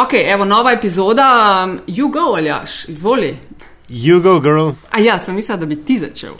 [0.00, 3.38] Ok, evo nova epizoda, um, you go, Aljaš, izvoli.
[3.88, 4.70] You go, girl.
[4.90, 6.32] A ja, sem mislil, da bi ti začel.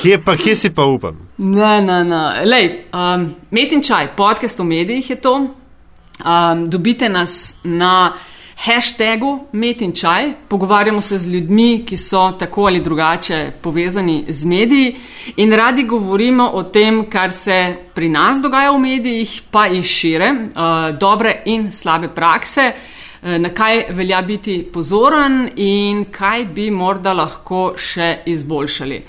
[0.00, 1.18] Kje pa, kje si pa upam?
[1.36, 2.44] Ne, ne, ne.
[2.44, 5.34] Lej, um, Met in čaj, podcast o medijih je to.
[5.36, 8.12] Um, dobite nas na
[8.56, 10.32] hashtagu Met in čaj.
[10.48, 14.96] Pogovarjamo se z ljudmi, ki so tako ali drugače povezani z mediji
[15.36, 20.30] in radi govorimo o tem, kar se pri nas dogaja v medijih, pa in šire,
[20.30, 22.72] uh, dobre in slabe prakse.
[22.72, 29.02] uh, Na kaj velja biti pozoren, in kaj bi morda lahko še izboljšali.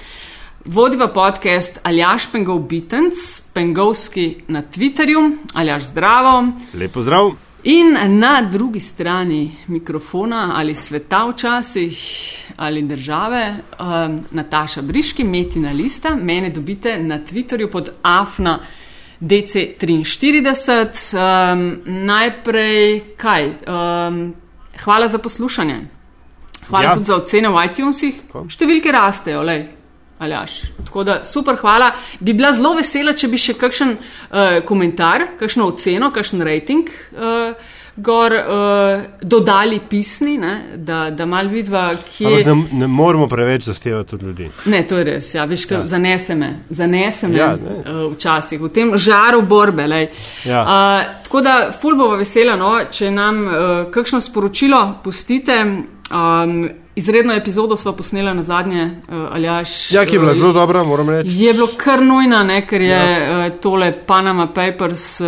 [0.65, 6.47] Vodiva podcast Aljaš Pengov Bitens, Pengovski na Twitterju, Aljaš Zdravo.
[6.73, 7.46] Lepo zdrav.
[7.67, 11.97] In na drugi strani mikrofona ali sveta včasih
[12.55, 18.59] ali države, um, Nataša Briški, Metina Lista, mene dobite na Twitterju pod afna
[19.21, 21.17] DC43.
[21.17, 23.45] Um, najprej kaj?
[23.47, 24.33] Um,
[24.83, 25.79] hvala za poslušanje.
[26.67, 26.93] Hvala ja.
[26.93, 28.15] Tudi za ocene v iTunesih.
[28.31, 28.45] Ko?
[28.49, 29.76] Številke rastejo, lej.
[30.19, 30.61] Aljaš.
[30.85, 31.91] Tako da super, hvala.
[32.19, 37.53] Bi bila zelo vesela, če bi še kakšen uh, komentar, kakšno oceno, kakšen rating uh,
[37.97, 42.27] gor uh, dodali pisni, ne, da, da mal vidva, kje.
[42.27, 44.49] Ampak ne, ne moramo preveč zahtevati od ljudi.
[44.65, 45.79] Ne, to je res, ja, veš, ja.
[45.79, 45.85] Ja.
[45.85, 47.77] zanese me, zanese me Ja, ja, ne.
[47.85, 49.87] uh, včasih, v tem žaru borbe.
[49.87, 50.07] lej.
[50.45, 50.61] Ja.
[50.61, 53.53] Uh, tako da, ful bova vesela, no, če nam uh,
[53.93, 55.61] kakšno sporočilo pustite.
[56.11, 59.91] Um, izredno epizodo smo posneli na zadnje, uh, Aljaš.
[59.91, 61.29] Ja, ki je bila uh, zelo dobra, moram reči.
[61.31, 63.47] Je bilo kar nujno, ne, ker je ja.
[63.47, 65.27] uh, tole Panama Papers uh,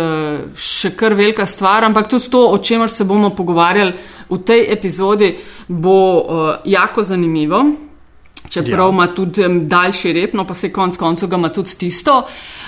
[0.56, 3.92] še kar velika stvar, ampak tudi to, o čemer se bomo pogovarjali
[4.30, 5.34] v tej epizodi,
[5.68, 7.64] bo uh, jako zanimivo.
[8.50, 8.92] Čeprav Ja.
[8.92, 12.16] ima tudi um, daljši rep, no pa se konc koncev ga ima tudi tisto.
[12.18, 12.59] Uh,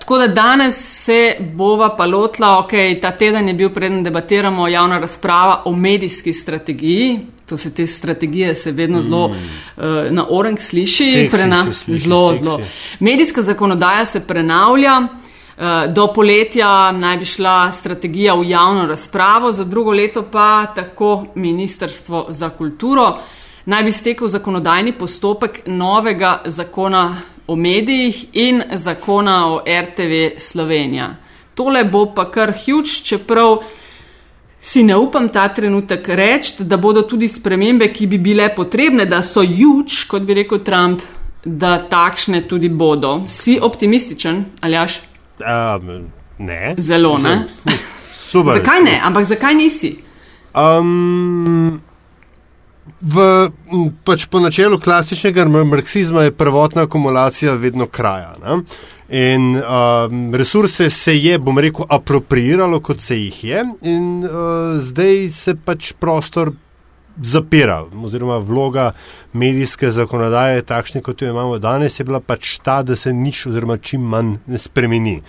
[0.00, 2.70] tako da danes se bova pa lotila, ok,
[3.02, 7.20] ta teden je bil preden debatiramo javna razprava o medijski strategiji.
[7.46, 9.32] To se te strategije se vedno zelo mm.
[9.32, 11.12] uh, na orang sliši.
[11.12, 12.44] Seksi prena- se sliši, zelo, seksi.
[12.44, 12.60] zelo.
[13.00, 14.98] Medijska zakonodaja se prenavlja.
[15.00, 21.26] Uh, Do poletja naj bi šla strategija v javno razpravo, za drugo leto pa tako
[21.34, 23.18] Ministrstvo za kulturo
[23.64, 31.16] naj bi stekel zakonodajni postopek novega zakona o medijih in zakona o RTV Slovenija.
[31.54, 33.62] Tole bo pa kar huge, čeprav
[34.60, 39.22] si ne upam ta trenutek reči, da bodo tudi spremembe, ki bi bile potrebne, da
[39.22, 41.02] so huge, kot bi rekel Trump,
[41.44, 43.22] da takšne tudi bodo.
[43.28, 45.00] Si optimističen, Aljaš?
[45.38, 46.74] Um, ne.
[46.78, 47.44] Zelo, ne?
[48.30, 48.60] Super.
[48.60, 49.00] Zakaj ne?
[49.02, 49.96] Ampak zakaj nisi?
[50.54, 51.80] Um,
[53.00, 53.50] v,
[54.04, 58.34] pač po načelu klasičnega mar- marksizma je prvotna akumulacija vedno kraja.
[58.44, 58.62] Ne?
[59.08, 65.30] In um, resurse se je, bom rekel, apropriiralo, kot se jih je, in uh, zdaj
[65.32, 66.52] se pač prostor
[67.22, 68.92] zapira, oziroma vloga
[69.32, 73.78] medijske zakonodaje, takšne kot jo imamo danes, je bila pač ta, da se nič oziroma
[73.78, 75.22] čim manj ne spremeni.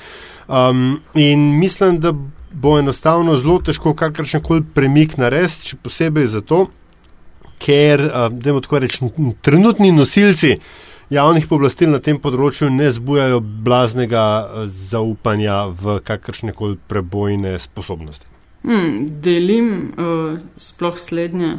[0.48, 2.14] Um, in mislim, da
[2.52, 6.66] bo enostavno zelo težko kakršen koli premik narediti, še posebej zato,
[7.60, 9.12] ker, uh, da tako rečem,
[9.42, 10.56] trenutni nosilci
[11.10, 18.26] javnih pooblastil na tem področju ne zbujajo blaznega uh, zaupanja v kakršne koli prebojne sposobnosti.
[18.64, 21.58] Hmm, delim uh, sploh slednje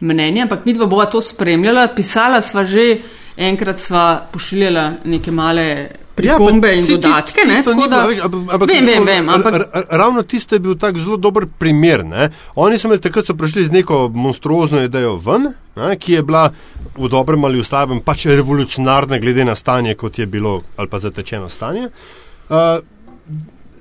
[0.00, 1.88] mnenje, ampak mi dva bova to spremljala.
[1.96, 2.98] Pisala sva že,
[3.36, 7.44] enkrat sva pošiljala neke male pripombe ja, in dodatke.
[7.44, 9.54] tis- ne, tako da- veš, ampak- ampak vem, vem, vem, ampak
[9.90, 12.04] Ravno tisto je bil tak zelo dober primer.
[12.04, 12.30] Ne?
[12.54, 15.96] Oni so imeli takrat, so prišli z neko monstruozno idejo ven, ne?
[15.96, 16.48] ki je bila
[16.96, 20.98] v dobrem ali v slabem pač revolucionarna, glede na stanje, kot je bilo ali pa
[20.98, 21.88] zatečeno stanje.
[22.48, 22.80] Uh,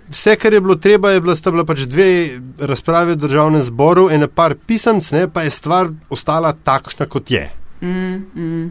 [0.05, 4.03] Vse, kar je bilo treba, je bila, sta bila pač dve razprave v državnem zboru,
[4.13, 7.49] ena par pisemc, ne, pa je stvar ostala takšna, kot je.
[7.81, 8.69] mm, mm,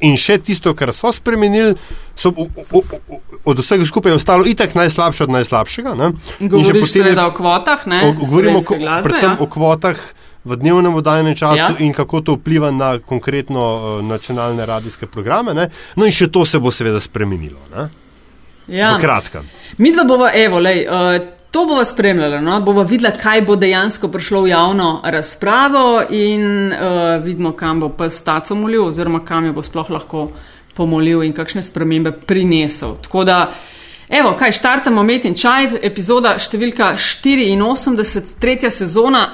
[0.00, 1.76] In še tisto, kar so spremenili,
[2.18, 3.20] so o, o, o,
[3.52, 5.94] od vsega skupaj ostalo itak najslabše od najslabšega.
[5.96, 6.10] Ne?
[6.40, 8.02] Govoriš seveda o kvotah, ne?
[8.08, 9.38] o, govorimo ko- glasbe, predvsem ja.
[9.40, 10.04] o kvotah
[10.44, 11.70] v dnevnem oddajnem času ja.
[11.78, 15.54] in kako to vpliva na konkretno uh, nacionalne radijske programe.
[15.54, 15.68] Ne?
[15.96, 17.62] No in še to se bo seveda spremenilo.
[17.74, 17.86] Ne?
[18.66, 18.96] Ja.
[18.96, 19.46] V kratkem.
[19.78, 22.60] Mi dva bova, evo, lej, uh, to bova spremljala, no?
[22.60, 28.22] bova videla, kaj bo dejansko prišlo v javno razpravo in uh, vidimo, kam bo pes
[28.24, 30.30] taco molil oziroma kam jo bo sploh lahko
[30.74, 32.96] pomolil in kakšne spremembe prinesel.
[33.04, 33.38] Tako da,
[34.08, 39.26] evo, kaj štartamo, met in čaj, epizoda številka 84, tretja sezona.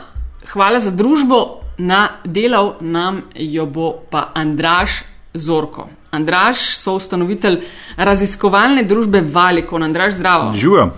[0.50, 1.42] Hvala za družbo,
[1.78, 5.04] na delal nam jo bo pa Andraš
[5.38, 5.86] Zorko.
[6.10, 7.60] Andraš, soustanovitelj
[7.96, 9.86] raziskovalne družbe Valikon.
[9.86, 10.50] Andraš, zdravo.
[10.56, 10.90] Živijo.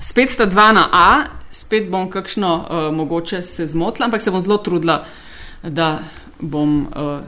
[0.00, 4.42] Spet sta dva na A, spet bom kakšno uh, mogoče se zmotila, ampak se bom
[4.42, 5.04] zelo trudila,
[5.62, 5.98] da
[6.40, 6.86] bom.
[6.94, 7.20] Uh,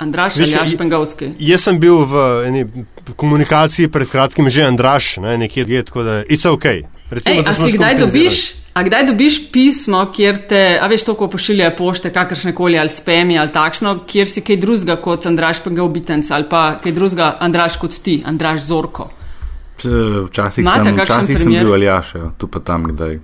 [0.00, 1.26] Andraš ali Jaš Pengovski?
[1.38, 2.62] Jaz sem bil v eni
[3.16, 6.64] komunikaciji pred kratkim že Andraš, ne, nekje je tako, da je ok.
[7.10, 8.36] Recimo, Ej, a si kdaj dobiš,
[8.72, 12.88] a kdaj dobiš pismo, kjer te, a veš to, ko pošiljajo pošte, kakršne koli ali
[12.88, 17.76] spemi ali takšno, kjer si kaj drugega kot Andraš Pengovitenc ali pa kaj drugega Andraš
[17.76, 19.10] kot ti, Andraš Zorko?
[19.84, 23.20] Včasih sem, včasih sem bil ali jaš, tu pa tam kdaj.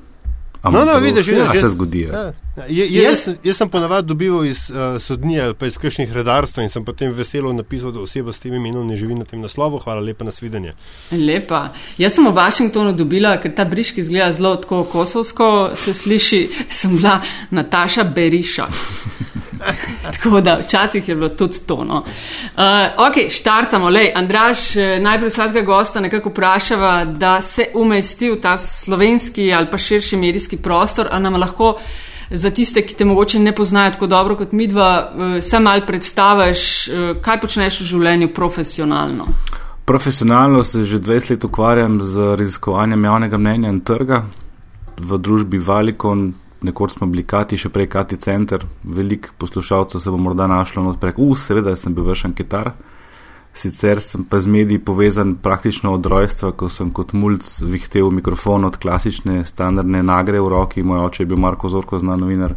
[0.70, 2.00] No, no, vidiš, vidiš, ja, se zgodi.
[2.00, 2.18] Ja.
[2.18, 2.32] Ja.
[2.68, 6.60] Je, je, jaz, jaz sem ponavadi dobival iz uh, sodnije ali pa iz kakšnih redarstv
[6.60, 9.78] in sem potem veselo napisal, da oseba s tem imenom ne živi na tem naslovu.
[9.78, 10.72] Hvala lepa na svidenje.
[11.12, 11.68] Lepa.
[11.98, 16.48] Jaz sem v Washingtonu dobila, ker ta briški izgleda zelo tako kosovsko, se sliši,
[16.80, 17.20] sem bila
[17.50, 18.68] Nataša Beriša.
[20.12, 21.84] tako da včasih je bilo tudi to.
[21.84, 21.96] No.
[21.96, 22.62] Uh,
[23.08, 23.88] ok, štartamo.
[23.90, 29.70] Lej, Andraš, eh, najprej vsakega gosta nekako vprašava, da se umesti v ta slovenski ali
[29.70, 31.76] pa širši medijski prostor, a nam lahko
[32.30, 35.86] za tiste, ki te mogoče ne poznajo tako dobro kot mi dva, eh, se mal
[35.86, 39.26] predstaviš, eh, kaj počneš v življenju profesionalno.
[39.84, 44.24] Profesionalno se že 20 let ukvarjam z raziskovanjem javnega mnenja in trga
[44.98, 46.32] v družbi Valikon.
[46.62, 51.18] Nekoč smo bili Kati, še prej Kati Center, veliko poslušalcev se bo morda našlo odprek.
[51.18, 52.72] Uf, seveda sem bil vršen kitar.
[53.56, 58.68] Sicer sem pa z mediji povezan praktično od rojstva, ko sem kot mulj vihtel mikrofon
[58.68, 62.52] od klasične standardne nagre v roki, moj oče je bil Marko Zorko, znan novinar.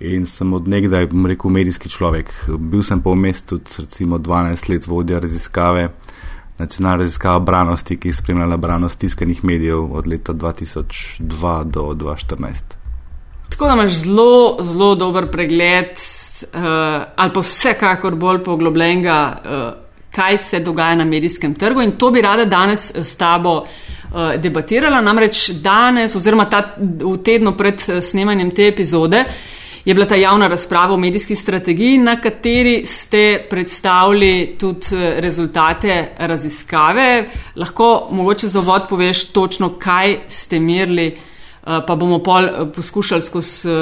[0.00, 2.34] In sem od nekdaj, bom rekel, medijski človek.
[2.52, 5.88] Bil sem pa v mestu tudi recimo 12 let vodja raziskave,
[6.58, 12.76] nacionalna raziskava branosti, ki je spremljala branost tiskanih medijev od leta 2002 do 2014.
[13.50, 16.60] Tako da imaš zelo, zelo dober pregled, uh,
[17.16, 19.20] ali pa vsekakor bolj poglobljenega.
[19.44, 24.34] Uh, kaj se dogaja na medijskem trgu in to bi rada danes s tabo uh,
[24.36, 25.00] debatirala.
[25.00, 29.24] Namreč danes, oziroma ta, v tednu pred eh, snemanjem te epizode,
[29.84, 36.08] je bila ta javna razprava o medijski strategiji, na kateri ste predstavili tudi eh, rezultate
[36.18, 37.24] raziskave.
[37.56, 41.29] Lahko mogoče za vod poveš točno, kaj ste merili.
[41.86, 43.74] Pa bomo pol poskušali skozi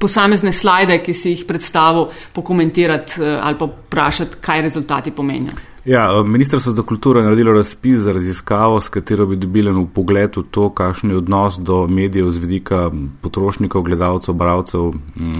[0.00, 5.56] posamezne slajde, ki si jih predstavil, pokomentirati ali pa vprašati, kaj rezultati pomenijo.
[5.84, 10.36] Ja, Ministrstvo za kulturo je naredilo razpis za raziskavo, s katero bi dobili v pogled
[10.36, 14.92] v to, kakšen je odnos do medijev z vidika potrošnikov, gledalcev, bravcev,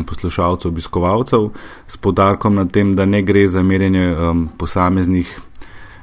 [0.07, 1.51] poslušalcev, obiskovalcev,
[1.87, 5.41] s podarkom na tem, da ne gre za merjenje um, posameznih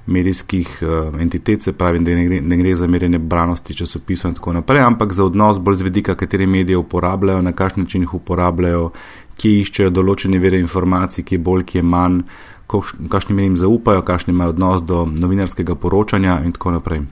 [0.07, 4.36] medijskih uh, entitet, se pravi, da ne gre, ne gre za merjenje branosti časopisov in
[4.36, 8.13] tako naprej, ampak za odnos bolj z vidika, katere medije uporabljajo, na kakšen način jih
[8.13, 8.92] uporabljajo,
[9.38, 12.21] kje iščejo določene vere informacij, kje bolj, kje manj,
[12.68, 17.04] kakšni menim zaupajo, kakšni imajo odnos do novinarskega poročanja in tako naprej.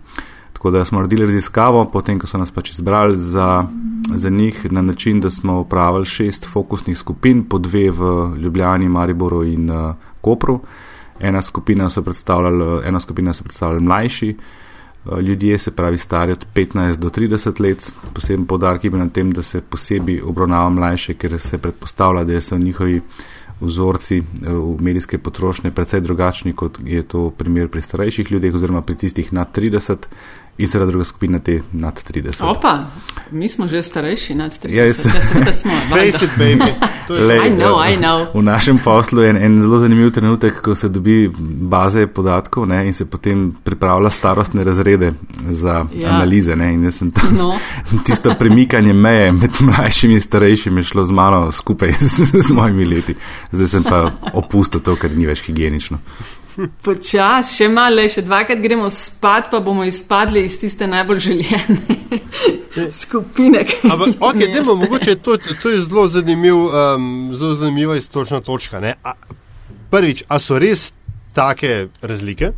[0.53, 3.67] Tako da smo naredili raziskavo, potem ko so nas pač izbrali za,
[4.15, 8.11] za njih na način, da smo upravili šest fokusnih skupin, po dve v
[8.41, 10.59] Ljubljani, Mariboru in uh, Kopru.
[11.19, 14.35] Ena skupina so predstavljali, ena skupina so predstavljali mlajši
[15.05, 17.93] uh, ljudje, se pravi stari od 15 do 30 let.
[18.13, 22.41] Poseben podarek je bil na tem, da se posebej obravnava mlajše, ker se predpostavlja, da
[22.41, 23.01] so njihovi
[23.61, 28.81] vzorci uh, v medijske potrošnje precej drugačni, kot je to primer pri starejših ljudeh oziroma
[28.81, 30.07] pri tistih nad 30
[30.57, 32.43] in seveda druga skupina te nad 30.
[32.43, 32.85] Opa,
[33.31, 34.73] mi smo že starejši nad 30.
[34.75, 35.05] Ja, jaz...
[35.45, 35.71] ja, smo.
[35.89, 36.71] Face it, baby.
[37.09, 38.27] Lej, I know, I know.
[38.33, 41.31] V našem poslu je en, en zelo zanimiv trenutek, ko se dobi
[41.61, 45.11] baze podatkov ne, in se potem pripravlja starostne razrede
[45.49, 46.09] za ja.
[46.09, 46.55] analize.
[46.55, 47.53] Ne, in sem tam no.
[48.05, 53.15] tisto premikanje meje med mlajšimi in starejšimi šlo z mano skupaj z, z mojimi leti.
[53.51, 55.99] Zdaj sem pa opustil to, ker ni več higienično.
[56.55, 62.19] Počas, še malo, še dvakrat gremo spat, pa bomo izpadli iz tiste najbolj željene
[63.01, 63.65] skupine.
[63.83, 68.79] Ampak, okay, demo, mogoče to, to je zelo, zanimiv, um, zelo zanimiva istočna točka.
[69.03, 69.15] A,
[69.91, 70.93] prvič, a so res
[71.35, 72.53] take razlike,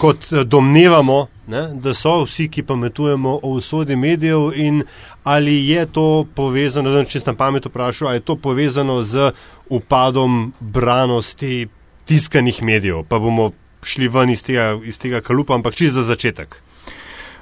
[0.00, 4.82] kot eh, domnevamo, ne, da so vsi, ki pametujemo o usodi medijev in
[5.24, 9.32] ali je to povezano, da če sem pamet vprašal, ali je to povezano z
[9.68, 11.66] upadom branosti
[12.08, 13.50] tiskanih medijev, pa bomo
[13.84, 16.60] šli ven iz tega, iz tega kalupa, ampak čisto za začetek.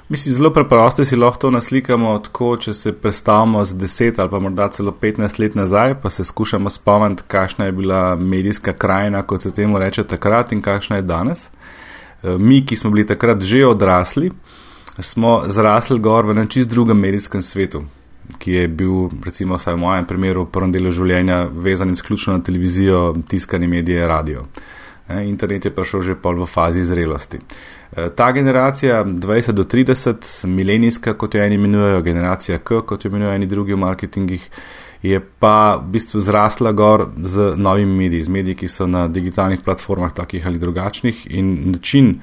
[0.09, 4.39] Mislim, zelo preprosto si lahko to naslikamo tako, če se predstavimo z 10 ali pa
[4.39, 9.43] morda celo 15 let nazaj, pa se skušamo spomniti, kakšna je bila medijska krajina, kot
[9.43, 11.49] se temu reče takrat in kakšna je danes.
[12.23, 14.31] E, mi, ki smo bili takrat že odrasli,
[14.99, 17.83] smo zrasli gor v čist drugem medijskem svetu,
[18.37, 23.15] ki je bil, recimo, v mojem primeru, v prvem delu življenja vezan izključno na televizijo,
[23.27, 24.45] tiskanje medije, radio.
[25.07, 27.39] Internet je prišel že pol v fazi zrelosti.
[28.15, 33.35] Ta generacija 20 do 30, milenijska, kot jo eni imenujejo, generacija K, kot jo imenujejo
[33.35, 34.49] eni drugi v marketingih,
[35.01, 39.63] je pa v bistvu zrasla gor z novimi mediji, z mediji, ki so na digitalnih
[39.63, 42.19] platformah takih ali drugačnih in način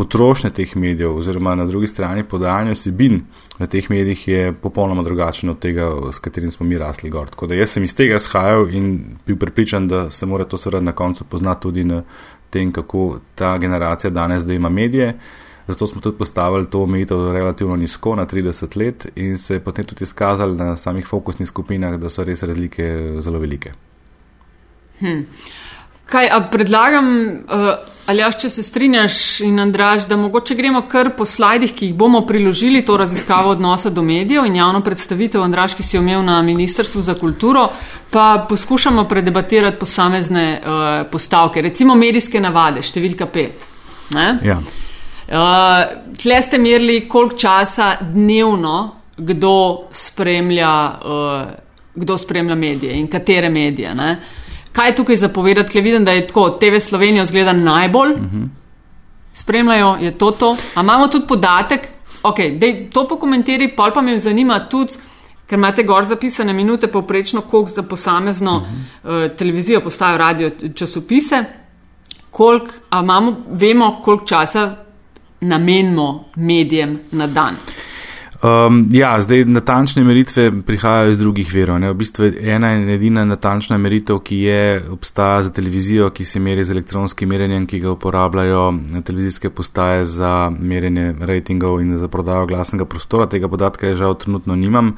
[0.00, 3.18] potrošnje teh medijev oziroma na drugi strani podajanje vsebin
[3.58, 7.28] na teh medijih je popolnoma drugačen od tega, s katerim smo mi rasli gor.
[7.28, 8.86] Tako da jaz sem iz tega shajal in
[9.26, 12.02] bil pripričan, da se mora to seveda na koncu poznati tudi na
[12.50, 15.18] tem, kako ta generacija danes dojema medije.
[15.68, 19.84] Zato smo tudi postavili to omejitev relativno nizko, na 30 let, in se je potem
[19.84, 23.72] tudi izkazalo na samih fokusnih skupinah, da so res razlike zelo velike.
[25.00, 25.20] Hm.
[26.10, 27.06] Kaj, predlagam,
[27.46, 27.68] uh,
[28.06, 31.94] ali jaš, če se strinjaš in Andraž, da mogoče gremo kar po slajdih, ki jih
[31.94, 36.24] bomo priložili, to raziskavo odnosa do medijev in javno predstavitev, Andraž, ki si jo imel
[36.26, 37.68] na Ministrstvu za kulturo,
[38.10, 43.66] pa poskušamo predebatirati posamezne uh, postavke, recimo medijske navade, številka pet.
[44.10, 44.58] Ja.
[45.30, 50.74] Uh, tle ste merili, koliko časa dnevno kdo spremlja,
[51.06, 51.50] uh,
[51.94, 53.94] kdo spremlja medije in katere medije.
[53.94, 54.16] Ne?
[54.72, 58.48] Kaj je tukaj zapovedati, ker vidim, da je tako, TV Slovenijo zgleda najbolj, uh -huh.
[59.32, 60.56] spremljajo, je to to.
[60.74, 61.88] A imamo tudi podatek,
[62.22, 64.92] okay, dej, to pokomentiri, pol pa me zanima tudi,
[65.46, 69.24] ker imate gor zapisane minute povprečno, koliko za posamezno uh -huh.
[69.26, 71.44] uh, televizijo postajo radio časopise,
[72.30, 72.72] koliko,
[73.02, 74.76] imamo, vemo, koliko časa
[75.40, 77.56] namenimo medijem na dan?
[78.40, 81.76] Um, ja, zdaj natančne meritve prihajajo iz drugih verov.
[81.82, 81.90] Ne?
[81.92, 84.62] V bistvu ena in edina natančna meritev, ki je
[84.94, 88.62] obstaja za televizijo, ki se meri z elektronskim merjenjem, ki ga uporabljajo
[89.04, 93.28] televizijske postaje za merjenje rejtingov in za prodajo glasnega prostora.
[93.28, 94.94] Tega podatka je žal trenutno nimam.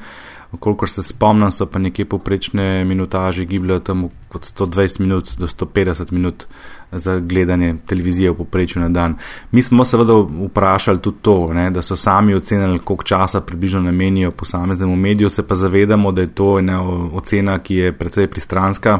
[0.59, 6.11] Kolikor se spomnim, so pa nekje poprečne minutaže gibljajo tam od 120 minut do 150
[6.11, 6.45] minut
[6.91, 9.15] za gledanje televizije v poprečju na dan.
[9.51, 10.13] Mi smo seveda
[10.45, 15.47] vprašali tudi to, ne, da so sami ocenili, koliko časa približno namenijo posameznemu mediju, se
[15.47, 16.81] pa zavedamo, da je to ena
[17.13, 18.99] ocena, ki je precej pristranska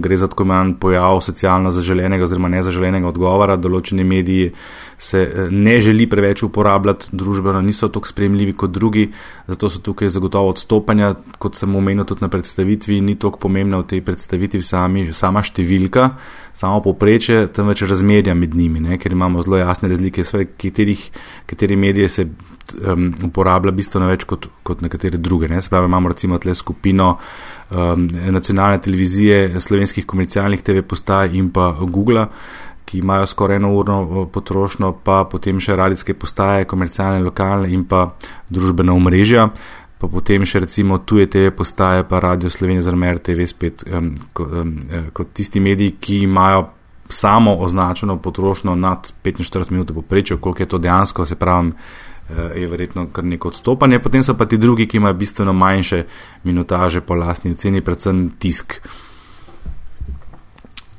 [0.00, 3.56] gre za tako imenovan pojav socialno zaželenega oziroma nezaželenega odgovora.
[3.56, 4.52] Določeni mediji
[4.98, 9.08] se eh, ne želi preveč uporabljati, družbeno niso tako spremljivi kot drugi,
[9.46, 13.88] zato so tukaj zagotovo odstopanja, kot sem omenil tudi na predstavitvi, ni tako pomembna v
[13.94, 16.10] tej predstavitvi sami, sama številka,
[16.58, 18.98] samo popreče, temveč razmerja med njimi, ne?
[18.98, 21.10] ker imamo zelo jasne razlike, sve, katerih,
[21.46, 22.28] kateri medije se
[22.74, 25.48] um, uporablja bistveno več kot, kot nekatere druge.
[25.48, 25.60] Ne?
[25.62, 27.10] Se pravi, imamo recimo tle skupino
[27.70, 32.28] um, nacionalne televizije, slovenskih komercialnih TV postaj in pa Google,
[32.88, 38.06] ki imajo skoraj eno urno potrošnjo, pa potem še radijske postaje, komercialne, lokalne in pa
[38.48, 39.50] družbena omrežja.
[39.98, 44.52] Pa potem še recimo tuje TV postaje, pa Radio Slovenija, oziroma RTV, spet um, kot,
[44.62, 44.74] um,
[45.12, 46.68] kot tisti mediji, ki imajo
[47.08, 51.72] samo označeno potrošnjo nad 45 minut, poprečju, koliko je to dejansko, se pravi,
[52.28, 53.98] je verjetno kar neko odstopanje.
[53.98, 56.04] Potem so pa ti drugi, ki imajo bistveno manjše
[56.44, 58.80] minutaže po lastni oceni, predvsem tisk.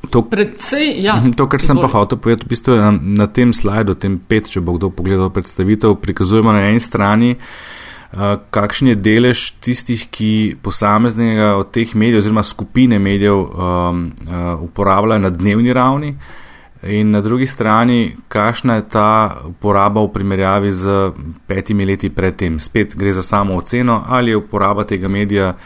[0.10, 3.54] To, Predvsej, ja, mhm, to kar sem pa hotel povedati, v bistvu na, na tem
[3.54, 8.98] slajdu, tem pet, če bo kdo pogledal predstavitev, prikazujemo na eni strani, uh, kakšen je
[8.98, 15.78] delež tistih, ki posameznega od teh medijev oziroma skupine medijev um, uh, uporabljajo na dnevni
[15.78, 16.16] ravni.
[16.16, 16.49] Uh,
[16.84, 21.12] In na drugi strani, kakšna je ta poraba v primerjavi z
[21.48, 22.60] petimi leti predtem?
[22.60, 25.58] Spet gre za samo oceno, ali je uporaba tega medija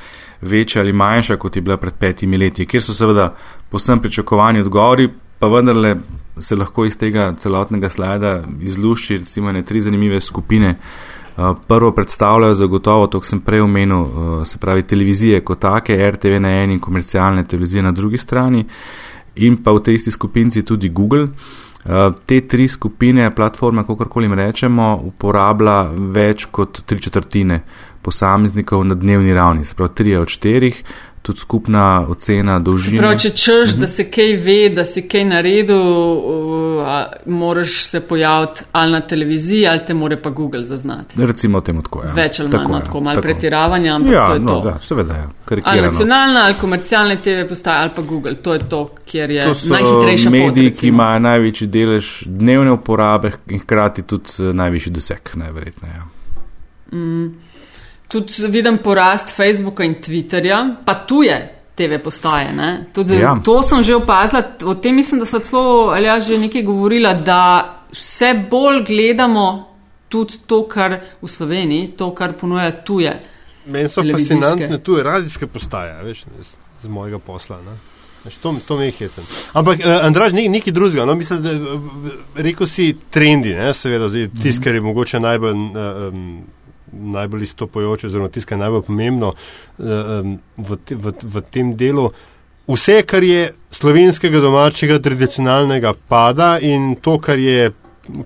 [0.41, 3.36] večja ali manjša, kot je bila pred petimi leti, kjer so seveda
[3.70, 5.96] posem pričakovani odgovori, pa vendarle
[6.39, 10.75] se lahko iz tega celotnega slajda izlušči recimo ne tri zanimive skupine.
[11.38, 16.39] Uh, prvo predstavljajo zagotovo, to sem prej omenil, uh, se pravi televizije kot take, RTV
[16.39, 18.65] na eni in komercialne televizije na drugi strani
[19.36, 21.28] in pa v tej isti skupinci tudi Google.
[21.84, 27.60] Uh, te tri skupine, platforme, kako koli rečemo, uporablja več kot tri četrtine
[28.02, 30.84] posameznikov na dnevni ravni, se pravi tri od štirih,
[31.24, 33.00] tudi skupna ocena dolžine.
[33.00, 33.80] Prav, če češ, -huh.
[33.80, 36.88] da se kaj ve, da si kaj naredil, uh,
[37.25, 41.25] moraš se pojaviti ali na televiziji, ali te more pa Google zaznati.
[41.25, 42.03] Recimo temu tako.
[42.03, 42.13] Ja.
[42.13, 44.62] Več ali manj tako, tako malo pretiravanja, ampak ja, to je no, to.
[44.62, 45.30] Da, seveda, ja.
[45.63, 48.36] Ali nacionalna, ali komercialne TV postaje, ali pa Google.
[48.36, 50.39] To je to, kjer je to najhitrejša pot.
[50.39, 55.94] Mediji, ki imajo največji delež dnevne uporabe in hkrati tudi eh, najvišji doseg, najverjetneje.
[55.94, 56.06] Ja.
[56.98, 57.43] Mm
[58.13, 61.38] tudi vidim porast Facebooka in Twitterja, pa tuje
[61.75, 62.53] TV postaje.
[62.93, 63.34] Tudi, ja.
[63.46, 67.13] To sem že opazila, o tem mislim, da so celo ali ja že nekaj govorila,
[67.13, 67.41] da
[67.91, 69.74] vse bolj gledamo
[70.10, 73.15] tudi to, kar v Sloveniji, to, kar ponuja tuje.
[73.65, 76.25] Meni so fascinantne tuje radijske postaje, veš,
[76.84, 77.58] z mojega posla.
[77.65, 77.77] Ne?
[78.25, 79.25] Veš, To, to me je hecen.
[79.53, 81.05] Ampak, uh, Andraž, ni nekaj drugega.
[81.05, 84.12] No, mislim, da, uh, rekel si trendi, ne, seveda,
[84.43, 86.43] tisti, kar je mogoče najbolj, uh, um,
[86.94, 92.10] najbolj izstopajoče, oziroma tisti, kar je najbolj pomembno um, v, te, v, v tem delu.
[92.68, 97.72] Vse, kar je slovenskega domačega tradicionalnega, pada in to, kar je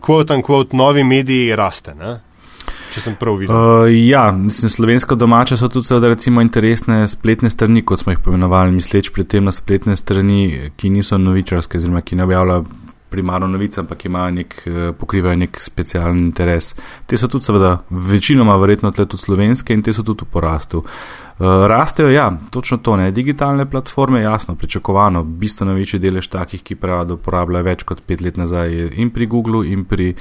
[0.02, 1.96] kvot in kvot novi mediji, raste.
[1.98, 2.18] Ne?
[2.94, 3.56] Če sem prav videl.
[3.56, 8.22] Uh, ja, mislim, slovensko domače so tudi seveda recimo interesne spletne strani, kot smo jih
[8.26, 12.66] pomenovali, misleč pri tem na spletne strani, ki niso novičarske, oziroma ki ne objavljajo
[13.10, 16.76] primarno novice, ampak imajo nek, eh, pokrivajo nek specialen interes.
[17.06, 20.84] Te so tudi seveda večinoma verjetno tudi slovenske in te so tudi v porastu.
[21.40, 23.12] Uh, rastejo, ja, točno to, ne.
[23.12, 28.24] Digitalne platforme, jasno, pričakovano, bistveno večji delež takih, ki pravijo, da uporabljajo več kot pet
[28.26, 30.16] let nazaj in pri Googlu in pri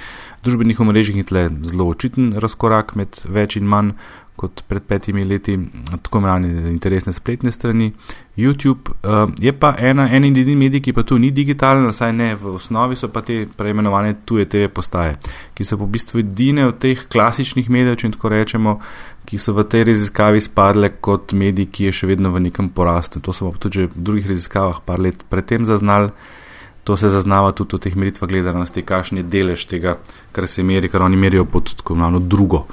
[0.45, 3.95] družbenih omrežjih in tle zelo očiten razkorak med več in manj
[4.37, 5.57] kot pred petimi leti,
[6.03, 7.93] tako imenovane interesne spletne strani.
[8.37, 12.13] YouTube uh, je pa ena, en in edini medij, ki pa tu ni digitalen, vsaj
[12.13, 15.17] ne v osnovi, so pa te preimenovane tuje TV postaje,
[15.57, 18.75] ki so po bistvu edine od teh klasičnih medijev, če tako rečemo,
[19.27, 23.25] ki so v tej raziskavi spadle kot mediji, ki je še vedno v nekem porastu.
[23.25, 26.13] To so pa tudi v drugih raziskavah par let predtem zaznali.
[26.87, 29.97] To se zaznava tudi v teh meritvah gledanosti, kakšen je delež tega,
[30.31, 32.67] kar se meri, kar oni merijo pod tako imenovano drugo.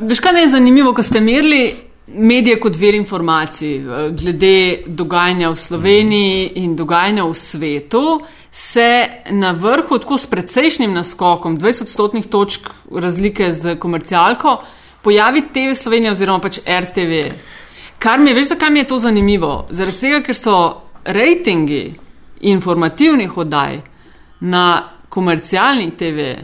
[0.00, 5.50] Veš, kaj me je zanimivo, ko ste merili medije kot ver informacij, eh, glede dogajanja
[5.50, 12.26] v Sloveniji in dogajanja v svetu, se na vrhu, tako s precejšnjim naskokom, 20 stotnih
[12.26, 14.62] točk razlike z komercialko,
[15.02, 17.22] pojavi TV Slovenija oziroma pač RTV.
[17.98, 19.66] Kar mi je, veš, zakaj mi je to zanimivo?
[19.70, 21.94] Zaradi tega, ker so rejtingi
[22.40, 23.80] informativnih oddaj
[24.40, 26.34] na komercialni TV,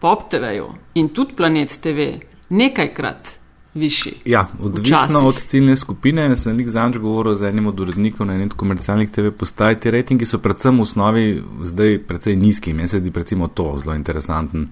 [0.00, 2.12] Pop TV-ju in tudi Planet TV
[2.48, 3.38] nekajkrat
[3.74, 4.12] višji.
[4.24, 6.36] Ja, odvisno od ciljne skupine.
[6.36, 9.80] Sem nek zanj govoril z enim od urednikov na enem komercialnih TV postaj.
[9.80, 11.26] Ti rejtingi so predvsem v osnovi
[11.62, 12.72] zdaj precej nizki.
[12.72, 14.68] Meni se zdi recimo to zelo interesanten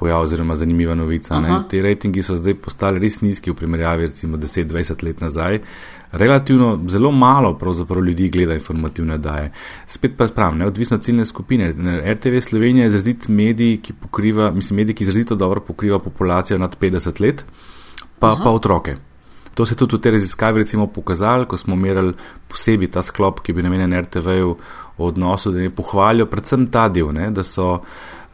[0.00, 1.38] pojav oziroma zanimiva novica.
[1.68, 5.60] Ti rejtingi so zdaj postali res nizki v primerjavi recimo 10-20 let nazaj.
[6.12, 9.52] Relativno zelo malo pravzaprav ljudi gleda informativne daje.
[9.86, 11.74] Spet pa pravim, neodvisno od ciljne skupine.
[12.14, 16.76] RTV Slovenija je izrazit medij, ki pokriva, mislim, medij, ki izrazito dobro pokriva populacijo nad
[16.80, 17.44] 50 let,
[18.18, 18.96] pa, pa otroke.
[19.54, 22.14] To se je tudi v tej raziskavi recimo pokazalo, ko smo merili
[22.48, 24.54] posebej ta sklop, ki bi namenjen RTV-ju
[24.98, 27.80] v odnosu, da ne pohvalijo predvsem ta del, ne, da so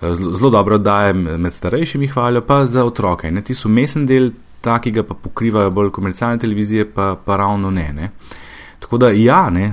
[0.00, 3.30] zelo dobro daje med starejšimi hvalijo, pa za otroke.
[3.30, 4.30] Ne, ti so mesen del,
[4.60, 7.92] ta, ki ga pa pokrivajo bolj komercialne televizije, pa, pa ravno ne.
[7.92, 8.10] ne.
[8.78, 9.72] Tako da, ja, ne,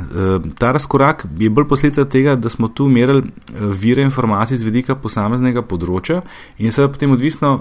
[0.57, 5.61] ta razkorak je bolj posledica tega, da smo tu merili vire informacij z vidika posameznega
[5.61, 6.21] področja
[6.57, 7.51] in seveda potem odvisno,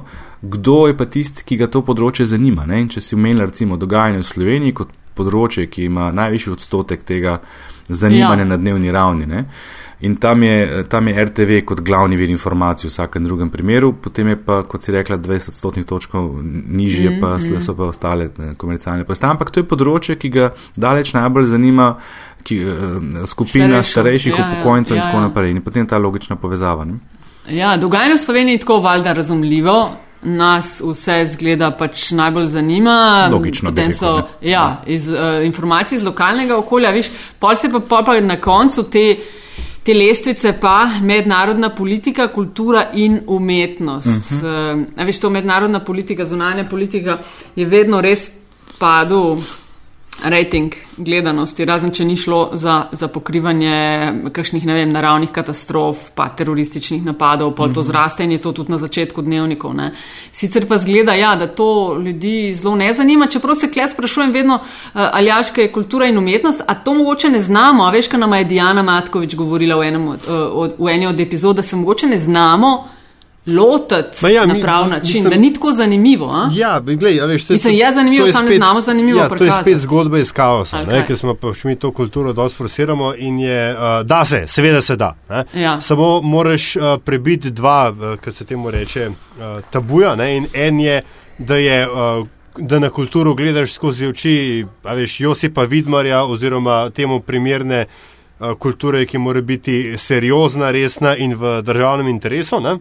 [0.41, 2.65] kdo je pa tisti, ki ga to področje zanima.
[2.67, 2.81] Ne.
[2.81, 7.41] In če si omenil recimo dogajanje v Sloveniji kot področje, ki ima najvišji odstotek tega
[7.89, 8.51] zanimanja ja.
[8.55, 9.27] na dnevni ravni.
[9.27, 9.45] Ne.
[10.03, 14.33] In tam je, tam je RTV kot glavni vir informacij v vsakem drugem primeru, potem
[14.33, 17.61] je pa, kot si rekla, 20 odstotnih točkov nižje, mm, pa mm.
[17.63, 19.31] so pa ostale komercialne postaje.
[19.31, 21.93] Ampak to je področje, ki ga daleč najbolj zanima
[22.43, 25.27] ki, uh, skupina Starejšo, starejših ja, upokojencev ja, ja, in tako ja.
[25.29, 25.51] naprej.
[25.51, 26.85] In potem ta logična povezava.
[26.85, 26.99] Ne?
[27.51, 29.77] Ja, dogajanje v Sloveniji je tako valjda razumljivo.
[30.23, 32.97] Nas vse zgleda pač najbolj zanima.
[33.33, 33.71] Logično.
[33.71, 34.67] Potem so rekel, ja, ja.
[34.87, 39.07] Iz, uh, informacije iz lokalnega okolja, viš, pa se pa, pa, pa na koncu te
[39.83, 44.31] te lestvice pa mednarodna politika, kultura in umetnost.
[44.33, 44.87] Uh -huh.
[44.99, 47.19] uh, veš, to mednarodna politika, zunanja politika
[47.57, 48.31] je vedno res
[48.79, 49.37] padel
[50.25, 53.73] rejting gledanosti, razen če ni šlo za, za pokrivanje
[54.33, 57.89] kakšnih, vem, naravnih katastrof, pa terorističnih napadov, pa to mhm.
[57.89, 59.75] zraste in je to tudi na začetku dnevnikov.
[59.75, 59.91] Ne.
[60.33, 64.61] Sicer pa zgleda, ja, da to ljudi zelo ne zanima, čeprav se kle sprašujem vedno,
[64.63, 68.35] uh, aljaška je kultura in umetnost, a to mogoče ne znamo, a veš, kaj nam
[68.35, 70.19] je Diana Matkovič govorila v, enem, uh,
[70.53, 72.77] od, v eni od epizod, da se mogoče ne znamo
[73.47, 76.31] lotiti ja, na prav način, mislim, da ni tako zanimivo.
[76.31, 76.51] A?
[76.55, 79.19] Ja, glej, ja, veš, mislim, je zanimivo, samo ne znamo zanimivo.
[79.19, 81.07] Ja, to je spet zgodba iz kaosa, okay.
[81.07, 84.97] ker smo pač mi to kulturo dosti forsiramo in je, uh, da se, seveda se
[84.97, 85.15] da.
[85.55, 85.81] Ja.
[85.81, 90.15] Samo moraš uh, prebiti dva, uh, kar se temu reče, uh, tabuja.
[90.17, 90.37] Ne?
[90.37, 91.03] In en je,
[91.39, 91.89] da je.
[91.91, 92.27] Uh,
[92.59, 99.19] Da na kulturo gledaš skozi oči, veš, Josipa Vidmarja, oziroma temu primerne uh, kulture, ki
[99.19, 102.61] mora biti seriozna, resna in v državnem interesu.
[102.61, 102.77] Ne?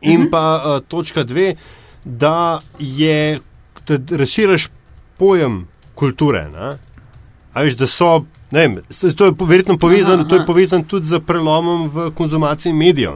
[0.00, 0.30] In uh -huh.
[0.30, 1.54] pa uh, točka dve,
[2.04, 3.40] da je,
[3.86, 4.68] da razširiš
[5.16, 6.48] pojem kulture.
[7.54, 8.78] Veš, da so, ne vem,
[9.16, 13.12] to je verjetno povezano, to je povezano tudi z prelomom v konzumaciji medijev.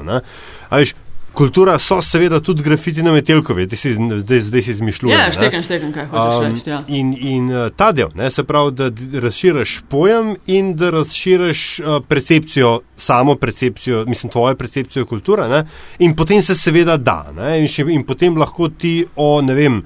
[0.70, 0.94] Veš,
[1.38, 5.18] kultura so seveda tudi grafiti na Metelkovi, zdaj, zdaj, zdaj si izmišljujem.
[5.20, 6.70] Ja, štekam, štekam, kaj hočeš um, reči.
[6.70, 6.80] Ja.
[6.88, 8.88] In, in uh, ta del, ne, se pravi, da
[9.22, 15.46] razširiš pojem in da razširiš uh, percepcijo, samo percepcijo, mislim, tvojo percepcijo kulture.
[15.48, 15.62] Ne,
[15.98, 17.20] in potem se seveda da.
[17.36, 19.82] Ne, in, še, in potem lahko ti o, ne vem,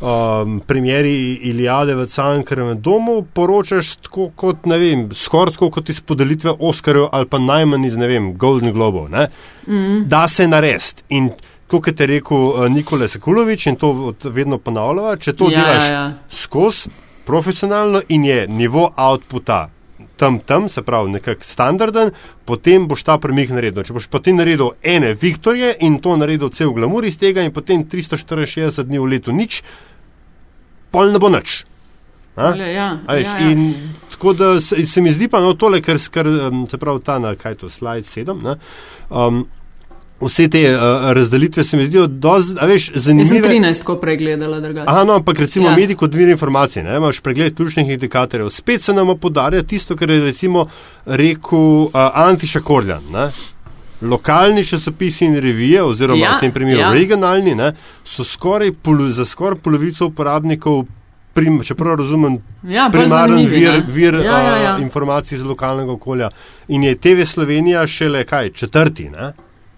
[0.00, 6.00] um, premjeri Iliade v Cankarevem domu poročaš tako kot, ne vem, skoraj tako kot iz
[6.00, 9.08] podelitve Oscarjev ali pa najmanj iz, ne vem, Golden Globov.
[9.10, 9.28] Ne?
[9.66, 10.08] Mm.
[10.08, 11.02] Da se narediti.
[11.08, 11.30] In
[11.68, 15.94] kot je rekel uh, Nikola Sekulovič in to vedno ponavljava, če to ja, delaš ja,
[15.94, 16.12] ja.
[16.30, 16.90] skozi
[17.24, 19.68] profesionalno in je nivo outputa.
[20.16, 22.12] Tam, tam, se pravi, nekako standarden,
[22.46, 23.82] potem boš ta premik naredil.
[23.82, 27.82] Če boš potem naredil ene Viktorje in to naredil cel glamur iz tega, in potem
[27.82, 29.64] 364 dni v letu nič,
[30.94, 31.64] pol ne bo nič.
[32.34, 33.56] Ale, ja, Ališ, ja, ja.
[34.10, 37.54] Tako da se, se mi zdi pa no, tole, ker se pravi ta na kaj
[37.62, 38.42] to slide 7.
[38.42, 38.56] Ne,
[39.10, 39.44] um,
[40.24, 42.08] Vse te uh, razdelitve se mi zdijo
[42.94, 43.24] zanimive.
[43.24, 44.90] Jaz sem 13, ko pregledala, drugače.
[44.90, 45.76] Aha, no, ampak recimo ja.
[45.76, 48.48] mediji kot vir informacij, ne, imaš pregled ključnih indikatorjev.
[48.50, 50.66] Spet se nam podarja tisto, kar je recimo
[51.06, 53.04] rekel uh, Antiša Korjan.
[53.12, 53.28] Ne.
[54.02, 56.92] Lokalni časopisi in revije, oziroma ja, v tem primeru ja.
[56.92, 57.72] regionalni, ne,
[58.04, 60.84] so skoraj polo, za skoraj polovico uporabnikov
[61.34, 62.38] prim, če prav razumem,
[62.70, 64.74] ja, primaren vir, vir ja, ja, ja.
[64.76, 66.30] Uh, informacij iz lokalnega okolja.
[66.68, 69.08] In je TV Slovenija šele kaj, četrti.
[69.10, 69.32] Ne?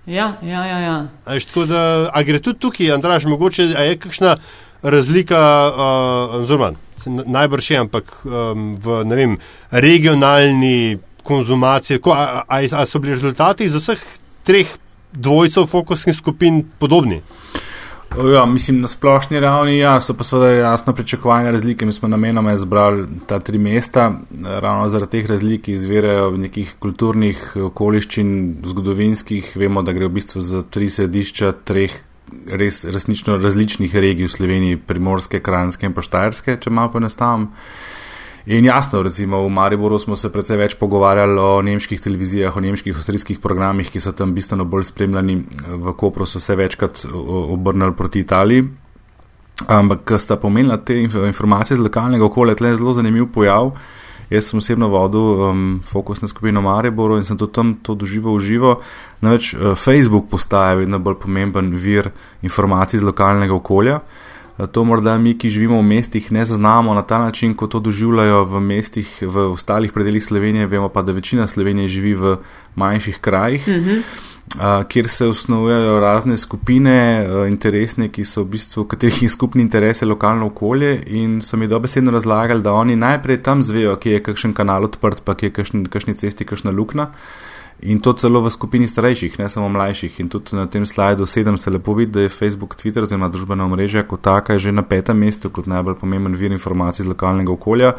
[0.06, 0.78] Ja, ja, ja.
[0.78, 0.96] ja.
[1.26, 4.36] A, da, a gre tudi tukaj, Andraš, mogoče je kakšna
[4.82, 5.40] razlika,
[5.70, 6.72] uh, oziroma
[7.06, 9.36] najbrž je, ampak um, v vem,
[9.70, 14.02] regionalni konzumaciji, ko, a, a, a so bili rezultati iz vseh
[14.46, 14.68] treh
[15.12, 17.22] dvojcev fokusnih skupin podobni?
[18.34, 21.86] Ja, mislim, na splošni ravni ja, so pa seveda jasno pričakovane razlike.
[21.86, 24.12] Mi smo namenoma izbrali ta tri mesta,
[24.44, 28.30] ravno zaradi teh razlik, ki izvirajo v nekih kulturnih okoliščin,
[28.64, 29.52] zgodovinskih.
[29.56, 31.92] Vemo, da gre v bistvu za tri središča treh
[32.46, 37.50] res resnično različnih regij v Sloveniji, primorske, kranske in poštajerske, če malo ponestavim.
[38.46, 42.94] In jasno, recimo v Mariboru smo se precej več pogovarjali o nemških televizijah, o nemških
[42.94, 45.40] avstrijskih programih, ki so tam bistveno bolj spremljani.
[45.66, 48.68] V Kopru so se večkrat obrnili proti Italiji.
[49.66, 53.72] Ampak, kar sta pomenila te informacije iz lokalnega okolja, tle je zelo zanimiv pojav.
[54.30, 58.46] Jaz sem osebno vodil um, fokusno skupino Mariboru in sem tudi tam to doživel v
[58.46, 58.76] živo.
[59.26, 62.12] Namreč uh, Facebook postaja vedno bolj pomemben vir
[62.46, 64.00] informacij iz lokalnega okolja.
[64.56, 68.44] To morda mi, ki živimo v mestih, ne zaznamo na ta način, kot to doživljajo
[68.44, 70.66] v mestih, v ostalih predeljih Slovenije.
[70.66, 72.36] Vemo pa, da večina Slovenije živi v
[72.74, 74.84] manjših krajih, mm -hmm.
[74.88, 80.46] kjer se osnujejo razne skupine, interesne, ki so v bistvu, katerih je skupni interes lokalno
[80.46, 81.02] okolje.
[81.06, 85.20] In so mi dobesedno razlagali, da oni najprej tam zvejo, kje je kakšen kanal odprt,
[85.24, 85.52] pa kje je
[85.88, 87.06] kakšni cesti, kakšna luknja.
[87.80, 90.20] In to celo v skupini starejših, ne samo mlajših.
[90.20, 93.64] In tudi na tem slajdu sedem se lepo vidi, da je Facebook, Twitter oziroma družbena
[93.64, 97.92] omrežja kot taka že na petem mestu kot najbolj pomemben vir informacij iz lokalnega okolja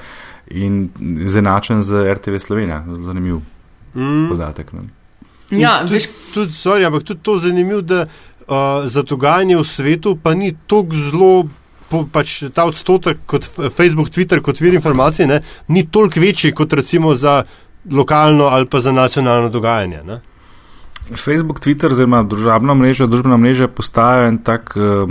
[0.50, 0.90] in
[1.26, 2.84] zenačen z RTV Slovenija.
[3.06, 3.42] Zanimiv
[3.94, 4.30] mm.
[4.30, 4.74] podatek.
[4.74, 4.90] Ne?
[5.50, 6.10] Ja, tudi, veš...
[6.34, 11.06] tudi, sorry, ampak tudi to zanimivo, da uh, za dogajanje v svetu pa ni tako
[11.12, 11.32] zelo.
[11.88, 15.38] Po, pač ta odstotek kot Facebook, Twitter, kot vir informacij, ne,
[15.72, 17.46] ni toliko večji kot recimo za
[17.92, 20.04] lokalno ali pa za nacionalno dogajanje.
[20.04, 20.22] Ne?
[21.16, 25.08] Facebook, Twitter, oziroma družabna mreža, družbena mreža postajajo en tak uh,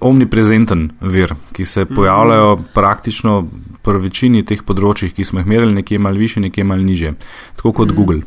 [0.00, 2.72] omniprezenten vir, ki se pojavljajo mm -hmm.
[2.74, 3.48] praktično
[3.82, 7.12] pri večini teh področjih, ki smo jih merili, nekje malo više, nekje malo niže,
[7.56, 7.94] tako kot mm.
[7.94, 8.20] Google.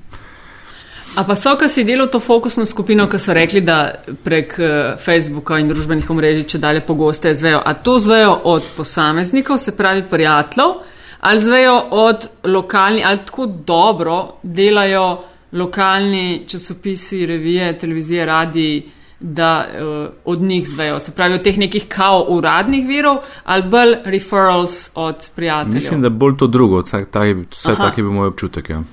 [1.15, 3.91] A pa so, ki si delal to fokusno skupino, ki so rekli, da
[4.23, 7.61] prek uh, Facebooka in družbenih omrežij, če dalje pogosteje zvejo.
[7.65, 10.71] A to zvejo od posameznikov, se pravi prijateljev,
[11.21, 20.09] ali zvejo od lokalnih, ali tako dobro delajo lokalni časopisi, revije, televizije, radi, da uh,
[20.25, 20.99] od njih zvejo.
[20.99, 25.73] Se pravi, od teh nekih kao uradnih virov ali bolj referrals od prijateljev.
[25.73, 28.69] Mislim, da bolj to drugo, vse tak je bil moj občutek.
[28.69, 28.83] Ja.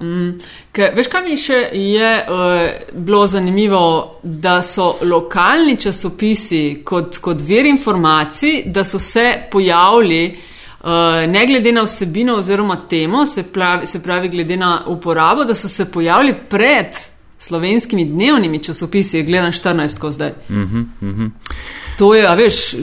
[0.00, 0.40] Mm,
[0.72, 7.40] ke, veš, kaj mi še je uh, bilo zanimivo, da so lokalni časopisi kot, kot
[7.40, 10.46] vir informacij, da so se pojavili uh,
[11.28, 15.68] ne glede na vsebino oziroma temo, se pravi, se pravi, glede na uporabo, da so
[15.68, 16.86] se pojavili pred
[17.38, 20.28] slovenskimi dnevnimi časopisi, gledam 14, ko zdaj.
[20.48, 21.30] Uh -huh, uh -huh.
[21.98, 22.74] To je, a veš,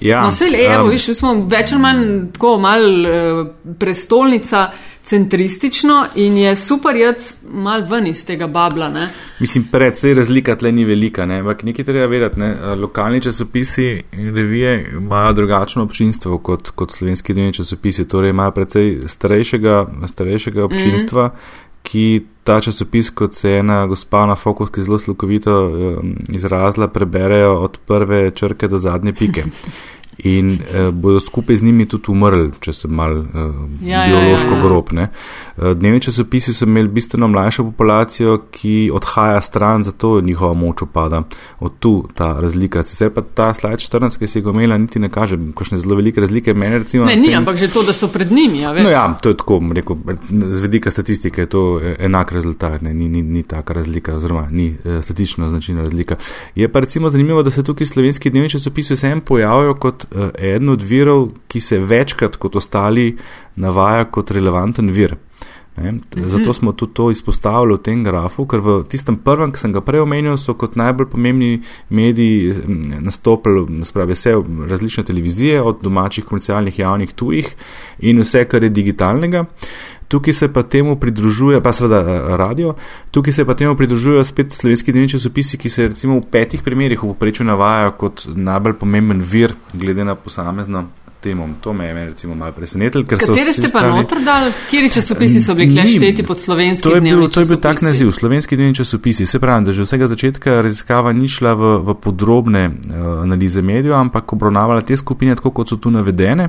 [0.00, 3.46] ja, no, vse lepo, um, veš, smo več ali manj tako mal uh,
[3.78, 4.70] prestolnica
[5.08, 8.88] centristično in je super jaz mal ven iz tega babla.
[8.88, 9.08] Ne?
[9.40, 11.38] Mislim, predvsej razlika tle ni velika, ne?
[11.40, 12.50] ampak nekaj treba vedeti, ne?
[12.76, 18.98] lokalni časopisi in revije imajo drugačno občinstvo kot, kot slovenski dnevni časopisi, torej imajo predvsej
[19.06, 21.26] starejšega, starejšega občinstva.
[21.26, 25.54] Mm -hmm ki ta časopis, kot se je ena gospa na Fokus, ki zelo slukovito
[26.28, 29.44] izrazila, preberejo od prve črke do zadnje pike.
[30.24, 33.26] in uh, bodo skupaj z njimi tudi umrli, če se mal uh,
[33.82, 34.62] ja, biološko ja, ja, ja.
[34.62, 34.88] grob.
[34.92, 41.22] Uh, dnevni časopisi so imeli bistveno mlajšo populacijo, ki odhaja stran, zato njihova moč upada.
[41.60, 42.82] Od tu ta razlika.
[42.82, 46.20] Sicer pa ta slide 14, ki si ga imela, niti ne kaže, kakšne zelo velike
[46.20, 46.54] razlike.
[46.54, 48.64] Mene, recimo, ne, ni, tem, ampak že to, da so pred njimi.
[48.64, 49.96] Ja, no, ja, to je tako, rekel,
[50.30, 51.64] z vedika statistike je to
[51.98, 56.16] enak rezultat, ne, ni, ni, ni taka razlika, oziroma ni statistično značilna razlika.
[56.54, 60.07] Je pa recimo zanimivo, da se tukaj slovenski dnevni časopisi vsem pojavljajo kot
[60.38, 63.16] eden od virov, ki se večkrat kot ostali
[63.56, 65.16] navaja kot relevanten vir.
[65.78, 65.94] Ne?
[66.10, 69.82] Zato smo tudi to izpostavili v tem grafu, ker v tistem prvem, ki sem ga
[69.84, 71.60] prej omenil, so kot najbolj pomembni
[71.94, 72.54] mediji
[73.04, 74.34] nastopili spravi, vse
[74.70, 77.52] različne televizije, od domačih, komercialnih, javnih, tujih
[77.98, 79.44] in vse, kar je digitalnega.
[80.08, 82.74] Tukaj se pa temu pridružuje, pa seveda eh, radio,
[83.10, 87.02] tukaj se pa temu pridružujejo spet slovenski dnevni časopisi, ki se recimo v petih primerjih
[87.02, 90.86] v poprečju navajajo kot najbolj pomemben vir glede na posamezno
[91.20, 91.48] temo.
[91.60, 93.04] To me je recimo malo presenetilo.
[93.04, 97.34] Kateri ste pa notr dali, kjeri časopisi so bili klešteti pod slovenski dnevni časopisi?
[97.34, 99.26] To je bil tak naziv, slovenski dnevni časopisi.
[99.26, 103.94] Se pravi, da že vsega začetka raziskava ni šla v, v podrobne uh, analize medijev,
[103.94, 106.48] ampak obravnavala te skupine tako, kot so tu navedene.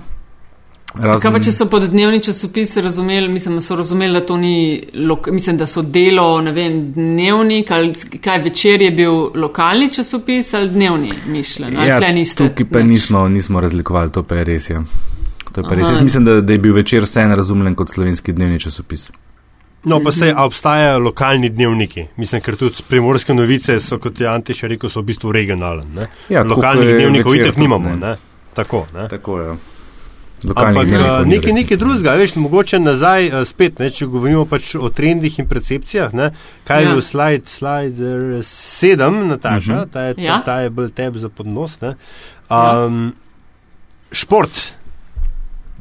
[0.95, 1.21] Razum...
[1.21, 4.87] Kaj pa, če so pod dnevni časopis razumeli, mislim, da so razumeli, da to ni,
[5.31, 10.69] mislim, da so delo, ne vem, dnevnik ali kaj večer je bil lokalni časopis ali
[10.73, 11.77] dnevni mišljen?
[11.85, 11.99] Ja,
[12.37, 14.69] tukaj pa nismo, nismo razlikovali, to pa je res.
[14.69, 14.81] Ja.
[15.53, 15.93] To je pa res.
[15.93, 19.11] Jaz mislim, da, da je bil večer vse razumljen kot slovenski dnevni časopis.
[19.83, 22.05] No, pa se obstajajo lokalni dnevniki.
[22.17, 26.09] Mislim, ker tudi primorske novice so, kot je Antiš rekel, so v bistvu regionalne.
[26.29, 27.95] Ja, Lokalnih dnevnikov itek nimamo.
[27.95, 28.15] Ne?
[28.53, 29.07] Tako, ne?
[29.07, 29.53] Tako je.
[30.43, 30.53] Ja.
[30.55, 34.87] Ampak uh, nekaj, nekaj drugega, veš, mogoče nazaj uh, spet, ne, če govorimo pač o
[34.93, 36.15] trendih in percepcijah.
[36.15, 36.31] Ne,
[36.67, 36.87] kaj ja.
[36.87, 39.83] je bil slide, slider 7, Nataša, uh mhm.
[39.83, 39.93] -huh.
[39.93, 40.39] ta, je, ja.
[40.39, 41.79] ta, ta je bil teb za podnos.
[41.81, 41.91] Um,
[42.49, 42.81] ja.
[44.11, 44.73] Šport.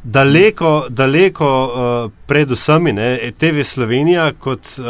[0.03, 4.85] Daleko, daleko uh, pred vsemi, ne, TV Slovenija kot uh,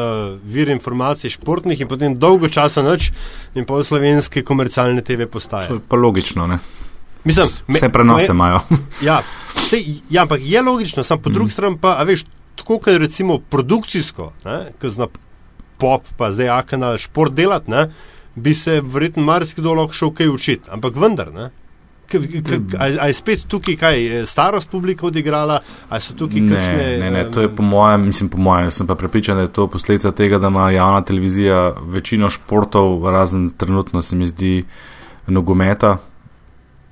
[0.45, 3.11] vir informacij športnih in potem dolgo časa noč
[3.55, 5.69] in pol slovenske komercialne TV postaje.
[5.69, 6.59] To je pa logično, ne?
[7.25, 8.61] Mislim, Vse prenose imajo.
[9.09, 9.23] ja,
[10.11, 11.33] ja, ampak je logično, samo po mm.
[11.33, 12.25] drugi strani pa, veš,
[12.57, 14.33] tako kot recimo produkcijsko,
[14.81, 15.07] ki zna
[15.79, 17.89] pop, pa zdaj akana šport delati, ne,
[18.35, 21.51] bi se verjetno marsikdo lahko šel kaj učiti, ampak vendar, ne.
[22.81, 26.87] A je spet tukaj kaj, starost publika odigrala, ali so tukaj ne, kakšne?
[27.03, 29.67] Ne, ne, to je po mojem, mislim po mojem, sem pa prepričan, da je to
[29.69, 34.65] posledica tega, da ima javna televizija večino športov, razen trenutno se mi zdi
[35.27, 35.99] nogometa,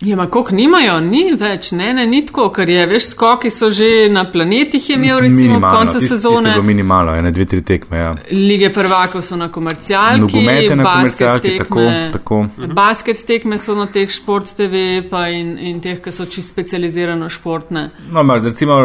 [0.00, 3.70] Ja, ma koliko nimajo, ni več, ne, ne, ni tako, ker je, veš, skoki so
[3.72, 6.52] že na planetih imel, recimo, minimalno, koncu tist, sezone.
[6.62, 8.10] Minimalno, ene, dve, tri tekme, ja.
[8.30, 10.20] Lige prvakov so na komercialki.
[10.20, 12.40] Nogomete na komercialki, tako, tako.
[12.76, 17.30] Basket tekme so na teh šport TV pa in, in teh, ki so čisto specializirano
[17.32, 17.86] športne.
[18.12, 18.76] No, mar, recimo,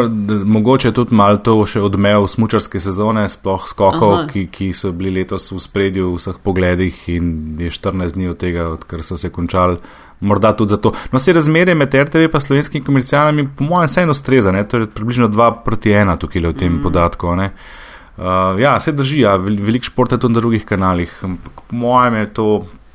[0.56, 5.50] mogoče tudi malo to še odmev smučarske sezone, sploh skokov, ki, ki so bili letos
[5.52, 9.76] v spredju v vseh pogledih in je 14 dni od tega, odkar so se končali
[10.22, 10.92] morda tudi zato.
[11.12, 14.64] No, se razmerje med RTV in slovenskimi komercialami, po mojem, vseeno streza, ne?
[14.68, 16.82] to je približno 2 proti 1 tukaj v tem mm.
[16.82, 17.28] podatku.
[17.28, 21.12] Uh, ja, se drži, ja, veliko športa je tudi na drugih kanalih.
[21.54, 22.46] Po mojem je to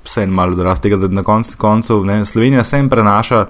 [0.08, 3.46] vse en malo dorast tega, da na koncu koncev ne, Slovenija se jim prenaša.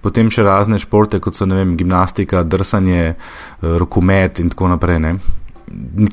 [0.00, 5.14] Potem še razne športe, kot so vem, gimnastika, drsanje, eh, rokomet in tako naprej, ne?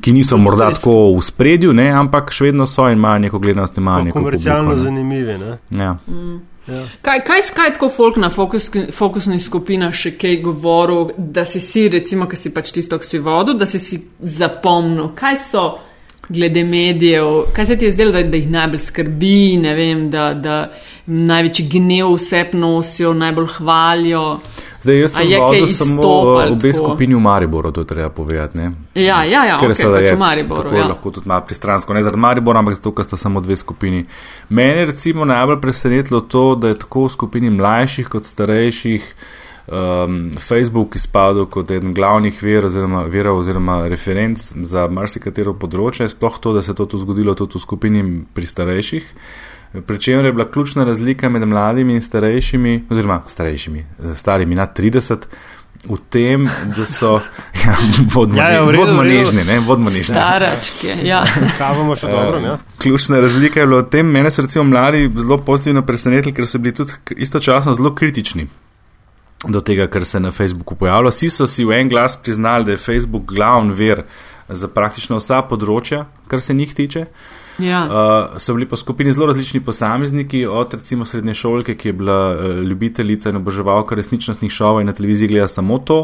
[0.02, 1.88] ki niso morda tako v spredju, ne?
[1.90, 3.80] ampak še vedno so in imajo neko gledanost.
[4.14, 5.40] Komercialno zanimive.
[5.72, 5.96] Ja.
[6.06, 6.36] Mm.
[6.68, 6.84] Ja.
[7.02, 11.88] Kaj, kaj skaj tako folk na fokus, fokusnih skupinah še kaj govoril, da si si,
[11.90, 15.68] recimo, ki si pač tisto, ki si vodil, da si si zapomnil, kaj so
[16.30, 20.72] glede medijev, kaj se ti je zdelo, da, da jih najbolj skrbi, vem, da, da
[21.06, 24.40] največji gnev vse nosijo, najbolj hvalijo.
[24.82, 28.58] Zdaj, jaz sem vodil samo v obe skupini v Mariboru, to treba povedati.
[28.58, 28.72] Ne?
[28.96, 30.76] Ja, ja, ja ker okay, da pač je v Mariboru.
[30.76, 30.86] Ja.
[30.92, 34.06] Lahko tudi malo pristransko, ne zaradi Maribora, ampak zato, ker sta samo dve skupini.
[34.50, 39.12] Mene je recimo najbolj presenetilo to, da je tako v skupini mlajših kot starejših
[39.68, 46.40] um, Facebook izpadel kot eden glavnih ver oziroma, verov oziroma referenc za marsikatero področje, sploh
[46.42, 49.12] to, da se je to zgodilo tudi v skupini pri starejših.
[49.88, 53.84] Pričemer je bila ključna razlika med mladimi in starejšimi, oziroma starejšimi,
[54.16, 55.28] starimi nad 30,
[55.88, 57.20] v tem, da so
[57.62, 57.76] ja,
[58.16, 59.44] vodno nežni.
[59.46, 60.04] Ja, nežni.
[60.08, 61.20] Staračke, ja.
[61.60, 62.56] Kavamo še dobro, ja.
[62.82, 66.64] Ključna razlika je bila v tem, mene so recimo mladi zelo pozitivno presenetili, ker so
[66.64, 68.48] bili tudi istočasno zelo kritični
[69.46, 71.10] do tega, kar se na Facebooku pojavlja.
[71.14, 74.04] Vsi so si v en glas priznali, da je Facebook glavni ver
[74.50, 77.06] za praktično vsa področja, kar se njih tiče.
[77.58, 77.80] Ja.
[77.90, 82.18] Uh, so bili pa skupini zelo različni posamezniki, od recimo srednje šolke, ki je bila
[82.36, 86.04] uh, ljubiteljica in oboževalka resničnostnih šovov in na televiziji gleda samo to,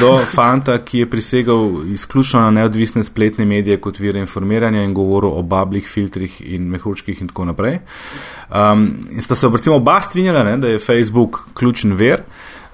[0.00, 5.36] do fanta, ki je prisegal izključno na neodvisne spletne medije kot vire informiranja in govoril
[5.36, 7.78] o bablih, filtrih in mehurčkih in tako naprej.
[8.48, 12.24] Um, in sta se recimo oba strinjala, ne, da je Facebook ključen ver.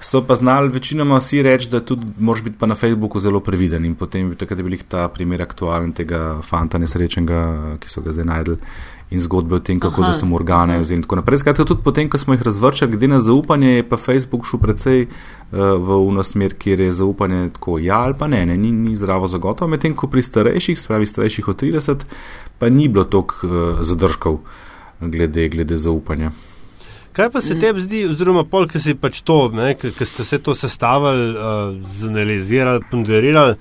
[0.02, 3.84] So pa znali večinoma vsi reči, da tudi moraš biti pa na Facebooku zelo previden
[3.84, 8.58] in potem takrat bil ta primer aktualen tega fanta nesrečnega, ki so ga zdaj najdel
[9.12, 10.10] in zgodbe o tem, kako Aha.
[10.10, 11.38] da so mu organe vzeli in tako naprej.
[11.38, 15.02] Skratka, tudi potem, ko smo jih razvrčali, glede na zaupanje, je pa Facebook šel precej
[15.06, 18.96] uh, v uno smer, kjer je zaupanje tako ja ali pa ne, ne ni, ni
[18.96, 22.06] zdravo zagotovo, medtem ko pri starejših, spravi starejših od 30,
[22.58, 24.40] pa ni bilo toliko uh, zadržkov
[25.00, 26.32] glede, glede zaupanja.
[27.12, 30.54] Kaj pa se tebi zdi, oziroma pol, ki si pač to, ki ste se to
[30.56, 33.58] sestavili, uh, zanalizirali, ponderirali,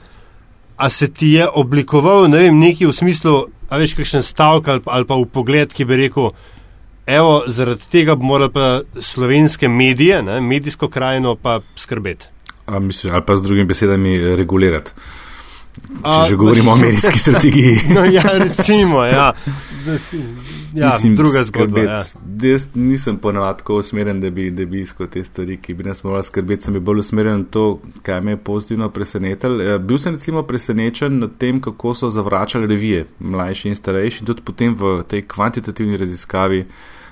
[0.78, 3.34] a se ti je oblikoval ne vem, neki v smislu,
[3.70, 6.32] a veš, kakšen stavek ali, ali pa v pogled, ki bi rekel,
[7.06, 8.70] evo, zaradi tega bi morali pa
[9.04, 12.32] slovenske medije, ne, medijsko krajino pa skrbeti.
[12.72, 14.96] A misliš, ali pa z drugimi besedami regulirati.
[16.02, 17.80] Če že govorimo o medijski strategiji.
[17.96, 19.34] No, ja, recimo, ja.
[20.74, 21.80] Ja, Mislim, druga zgodba.
[21.80, 22.04] Ja.
[22.42, 26.04] Jaz nisem ponovadi tako usmerjen, da bi, da bi iskal te stvari, ki bi nas
[26.04, 26.64] morali skrbeti.
[26.64, 29.62] Sem bolj usmerjen na to, kaj me je pozitivno presenetilo.
[29.64, 34.24] Eh, bil sem recimo presenečen nad tem, kako so zavračali revije, mlajši in starejši.
[34.24, 36.66] In tudi potem v tej kvantitativni raziskavi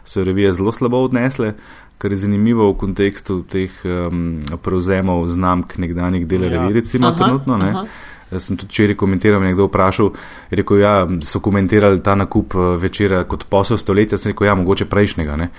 [0.05, 1.53] so revije zelo slabo odnesle,
[1.97, 6.49] kar je zanimivo v kontekstu teh um, prevzemov znamk nekdanjih del ja.
[6.49, 7.59] revij, recimo aha, trenutno.
[7.61, 7.85] Aha.
[8.31, 10.11] Jaz sem tudi včeraj komentiral, nekdo vprašal,
[10.53, 10.93] rekel, ja,
[11.25, 15.49] so komentirali ta nakup eh, večera kot posel stoletja, sem rekel, ja, mogoče prejšnjega, ne?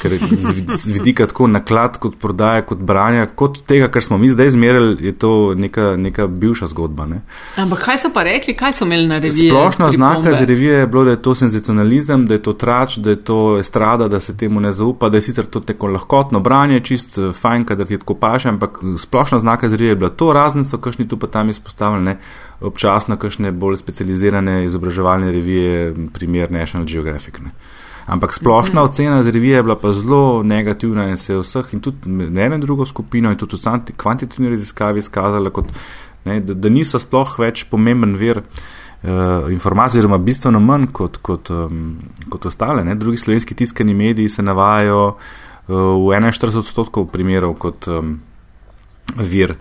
[0.00, 0.16] ker
[0.74, 4.96] z vidika tako naklad kot prodaja, kot branja, kot tega, kar smo mi zdaj izmerili,
[5.06, 7.06] je to neka, neka bivša zgodba.
[7.06, 7.20] Ne?
[7.56, 9.50] Ampak kaj so pa rekli, kaj so imeli na reviji?
[9.50, 13.10] Splošna znaka z revije je bilo, da je to senzacionalizem, da je to trač, da
[13.10, 16.80] je to estrada, da se temu ne zaupa, da je sicer to tako lahkotno branje,
[16.80, 20.10] čist eh, fajn, da ti je tako paše, ampak splošna znaka z revije je bila
[20.10, 22.18] to, razen so kakšni tu pa tam izpostavljeni ne,
[22.60, 27.42] občasno kakšne bolj specializirane izobraževalne revije, primer National Geographic.
[27.44, 27.52] Ne.
[28.06, 28.90] Ampak splošna mhm.
[28.90, 32.42] ocena z revije je bila pa zelo negativna in se je vseh in tudi na
[32.42, 35.66] eno drugo skupino in tudi v kvantitativni raziskavi izkazala, kot,
[36.24, 41.50] ne, da, da niso sploh več pomemben vir uh, informacij, oziroma bistveno manj kot, kot,
[41.50, 41.96] um,
[42.30, 42.84] kot ostale.
[42.84, 42.94] Ne.
[42.94, 45.18] Drugi slovenski tiskani mediji se navajajo uh,
[45.66, 48.20] v 41 odstotkov primerov kot um,
[49.18, 49.56] vir.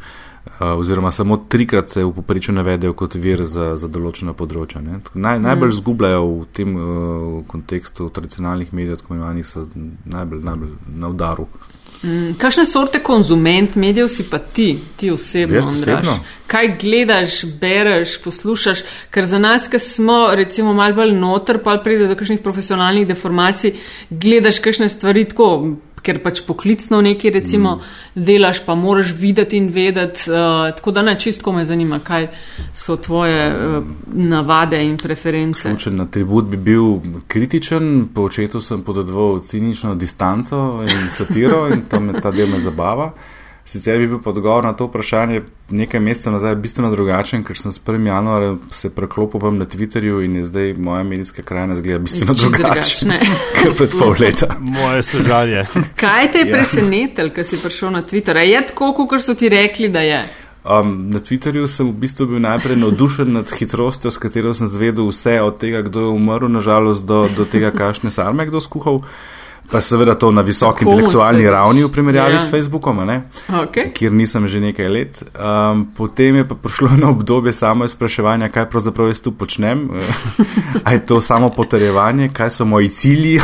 [0.60, 4.80] Eh, oziroma samo trikrat se v poprečju navedejo kot vir za, za določena področja.
[4.80, 5.78] Naj, najbolj mm.
[5.82, 11.50] zgubljajo v tem uh, kontekstu tradicionalnih medijev, tako imenovanih, so najbolj, najbolj na udaru.
[12.06, 15.60] Mm, kakšne sorte konzument medijev si pa ti, ti osebno?
[15.60, 16.16] osebno?
[16.48, 18.86] Kaj gledaš, bereš, poslušaš?
[19.12, 23.76] Ker za nas, ki smo recimo malo bolj noter, pa pride do kakšnih profesionalnih deformacij,
[24.10, 25.50] gledaš kakšne stvari tako
[26.06, 28.26] ker pač poklicno nekaj recimo mm.
[28.28, 30.30] delaš, pa moraš videti in vedeti.
[30.32, 32.28] Uh, tako da ne čistko me zanima, kaj
[32.74, 35.70] so tvoje uh, navade in preference.
[35.70, 42.00] Ključen atribut bi bil kritičen, po očetu sem pododval cinično distanco in satiro in to
[42.00, 43.14] me ta del me zabava.
[43.66, 47.82] Sicer bi bil odgovor na to vprašanje nekaj mesecev nazaj bistveno drugačen, ker sem s
[47.82, 48.08] 1.
[48.08, 53.18] januarjem se preklopil vam na Twitterju in je zdaj moja medijska krajina zgleda bistveno drugačna
[53.64, 54.56] kot pred pol leta.
[54.60, 55.66] Moje sožalje.
[55.96, 56.54] Kaj te je ja.
[56.54, 58.38] presenetilo, ko si prišel na Twitter?
[58.38, 60.26] Je tako, kot so ti rekli, da je?
[60.66, 65.10] Um, na Twitterju sem v bistvu bil najprej navdušen nad hitrostjo, s katero sem zvedel
[65.10, 69.02] vse od tega, kdo je umrl, nažalost, do, do tega, kakšne sarme kdo skuhal.
[69.72, 72.40] Pa seveda to na visoki intelektualni ravni v primerjavi ja.
[72.40, 73.00] s Facebookom,
[73.50, 73.92] okay.
[73.94, 75.24] kjer nisem že nekaj let.
[75.34, 79.90] Um, potem je pa prišlo eno obdobje samo izpraševanja, kaj pravzaprav jaz tu počnem.
[80.86, 83.40] A je to samo potrjevanje, kaj so moji cilji,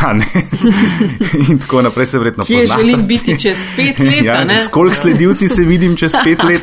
[1.49, 2.59] in tako naprej se verjetno poznam.
[2.59, 4.23] Kje želim biti čez pet let?
[4.23, 6.61] ja, Skoliko sledilci se vidim čez pet let?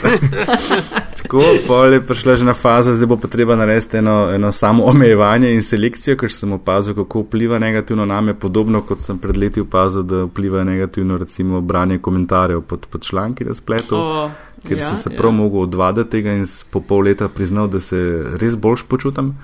[1.28, 5.50] Tako, pol je prišla že na fazo, zdaj bo potreba narediti eno, eno samo omejevanje
[5.52, 9.60] in selekcijo, ker sem opazil, kako vpliva negativno na me, podobno kot sem pred leti
[9.60, 14.30] opazil, da vpliva negativno recimo branje komentarjev pod, pod članki na spletu, o,
[14.64, 15.36] ker ja, sem se prav ja.
[15.36, 19.34] mogel odvaditi tega in po pol leta priznal, da se res boljš počutam.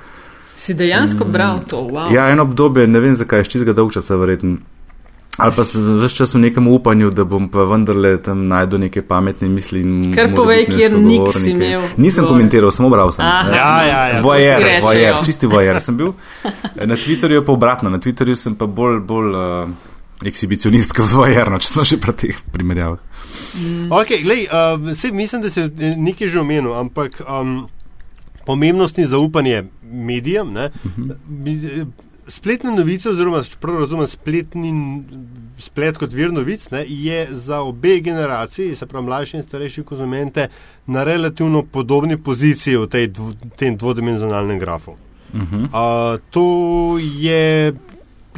[0.57, 1.85] Si dejansko bral to?
[1.85, 2.15] Wow.
[2.15, 4.56] Ja, eno obdobje, ne vem zakaj, ščizga dolg časa verjetno.
[5.37, 9.48] Ali pa vse čas v nekem upanju, da bom pa vendarle tam najdel neke pametne
[9.50, 9.82] misli.
[10.14, 11.82] Ker povej, kjer nisi imel.
[11.98, 13.26] Nisem komentiral, samo bral sem.
[13.26, 14.20] Ja, ja, ja.
[14.22, 16.14] Vojer, vojer, čisti vojer sem bil.
[16.90, 19.74] Na Twitterju je pa obratno, na Twitterju sem pa bolj, bolj uh,
[20.22, 23.02] ekshibicionist kot vojer, no, če smo že pri teh primerjavah.
[23.58, 23.90] Mm.
[23.90, 24.78] Ok, glej, uh,
[25.12, 25.66] mislim, da se
[25.96, 27.22] nekaj že omenil, ampak.
[27.26, 27.64] Um,
[28.44, 30.48] pomembnost in zaupanje medijem.
[30.48, 31.87] Uh -huh.
[32.29, 34.72] Spletne novice, oziroma prav razumem, spletni,
[35.58, 40.48] splet kot vir novic, ne, je za obe generaciji, se pravi mlajše in starejše konzumente,
[40.87, 44.96] na relativno podobni poziciji v tej dvo, tem dvodimenzionalnem grafu.
[45.35, 45.64] Uh -huh.
[45.64, 46.44] uh, to
[46.98, 47.75] je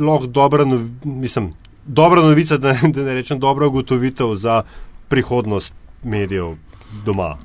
[0.01, 1.53] lahko dobra, nov, mislim,
[1.87, 4.62] dobra novica, da, da ne rečem dobra ugotovitev za
[5.09, 6.57] prihodnost medijev
[7.05, 7.37] doma.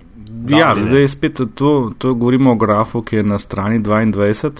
[0.47, 4.51] Ja, zdaj je spet to, to govorimo o grafu, ki je na strani 22.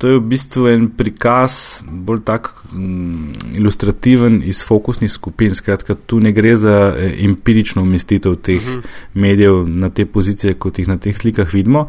[0.00, 5.52] To je v bistvu en prikaz, bolj tak um, ilustrativen iz fokusnih skupin.
[5.54, 8.78] Skratka, tu ne gre za eh, empirično umestitev teh uh mhm.
[8.78, 8.88] -huh.
[9.14, 11.86] medijev na te pozicije, kot jih na teh slikah vidimo.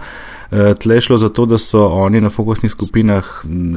[0.52, 3.26] Uh, tle je šlo za to, da so oni na fokusnih skupinah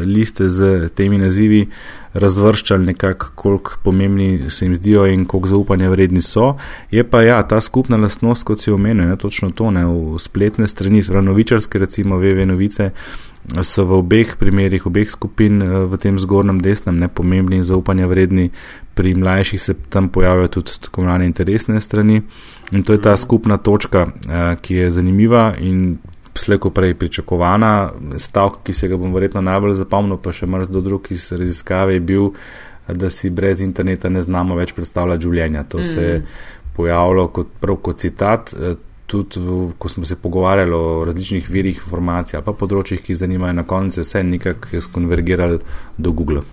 [0.04, 1.68] liste z temi nazivi
[2.14, 6.56] razvrščali nekako, koliko pomembni se jim zdijo in koliko zaupanja vredni so.
[6.90, 10.68] Je pa ja, ta skupna lastnost, kot si omenil, ne, točno to, ne, v spletne
[10.68, 12.90] strani, sprav novičarske, recimo VV novice
[13.62, 18.50] so v obeh primerjih, obeh skupin eh, v tem zgornjem desnem nepomembni in zaupanja vredni,
[18.94, 22.22] pri mlajših se tam pojavljajo tudi tako imenovane interesne strani
[22.72, 25.98] in to je ta skupna točka, eh, ki je zanimiva in
[26.34, 27.92] sleko prej pričakovana.
[28.18, 32.00] Stavek, ki se ga bom verjetno najbolj zapomnil, pa še mrzdo drug iz raziskave je
[32.00, 32.32] bil,
[32.88, 35.62] da si brez interneta ne znamo več predstavljati življenja.
[35.64, 36.24] To se je mm.
[36.76, 38.54] pojavilo kot prav kot citat.
[39.06, 39.40] Tudi,
[39.78, 44.00] ko smo se pogovarjali o različnih virih informacij ali pa področjih, ki zanimajo, na koncu
[44.00, 45.58] vse nekako skonvergirali
[45.98, 46.44] do Google.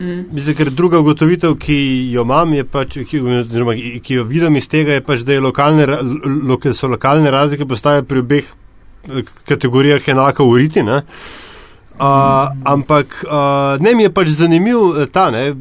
[0.00, 0.26] Mm.
[0.32, 1.76] Mislim, ker druga ugotovitev, ki
[2.12, 6.58] jo imam, pač, ki, oziroma, ki jo vidim iz tega, je pač, da lokalne, lo,
[6.72, 10.84] so lokalne razlike postaje pri obeh eh, kategorijah enako uriti.
[10.84, 11.00] Ne?
[11.00, 11.51] Uh,
[11.98, 15.52] ampak uh, ne mi je pač zanimiv eh, ta, ne,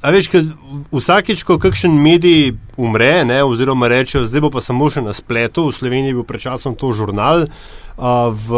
[0.00, 0.46] a veš, ker
[0.92, 5.68] vsakeč, ko kakšen medij umre, ne, oziroma rečejo, zdaj bo pa samo še na spletu,
[5.68, 8.48] v Sloveniji je bil pred časom to žurnal, uh, v,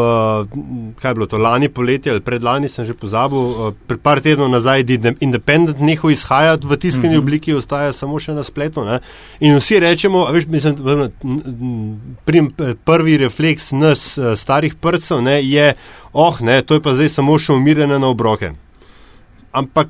[1.01, 4.83] kaj je bilo to, lani poletje ali predlani, sem že pozabil, pred par tednov nazaj,
[4.83, 7.19] da je Independent nehal izhajati v tiskani mm -hmm.
[7.19, 8.85] obliki, ostaja samo še na spletu.
[8.85, 9.01] Ne?
[9.41, 10.77] In vsi rečemo, veš, mislim,
[12.25, 12.53] prim,
[12.85, 15.75] prvi refleks nas, starih prcev, ne, je,
[16.13, 18.53] oh, ne, to je pa zdaj samo še umirjene na obroke.
[19.53, 19.89] Ampak.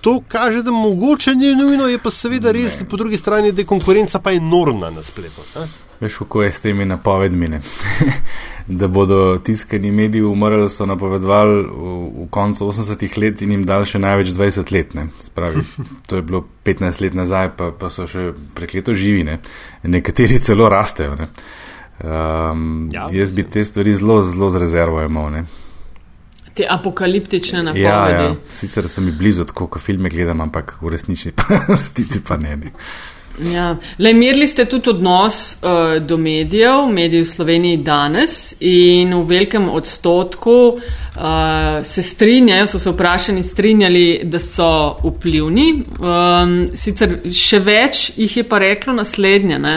[0.00, 2.86] To kaže, da mogoče ni nujno, je pa seveda res, ne.
[2.88, 5.42] po drugi strani, da je konkurenca pa enormna na spletu.
[5.56, 5.66] Ne?
[6.00, 7.48] Veš, kako je s temi napovedmi.
[8.66, 11.92] da bodo tiskani mediji umrli, so napovedovali v,
[12.24, 14.96] v koncu 80-ih let in jim dal še največ 20 let.
[15.22, 15.62] Spravi,
[16.08, 19.38] to je bilo 15 let nazaj, pa, pa so še prekleto živi, ne?
[19.86, 21.14] nekateri celo rastejo.
[21.14, 21.30] Ne?
[22.04, 25.46] Um, ja, jaz bi te stvari zelo, zelo z rezervo imel.
[26.56, 27.84] Te apokaliptične napovedi.
[27.86, 28.34] Ja, ja.
[28.52, 32.40] Sicer so mi blizu, tako kot filme gledam, ampak v resnici pa, v resnici pa
[32.40, 32.56] ne.
[32.56, 32.72] ne.
[33.38, 33.76] Ja.
[33.98, 39.68] Le, merili ste tudi odnos uh, do medijev, medijev v Sloveniji danes in v velikem
[39.68, 45.68] odstotku uh, se strinjajo, so se vprašani strinjali, da so vplivni.
[46.00, 49.58] Um, sicer še več jih je pa reklo naslednje.
[49.58, 49.76] Ne?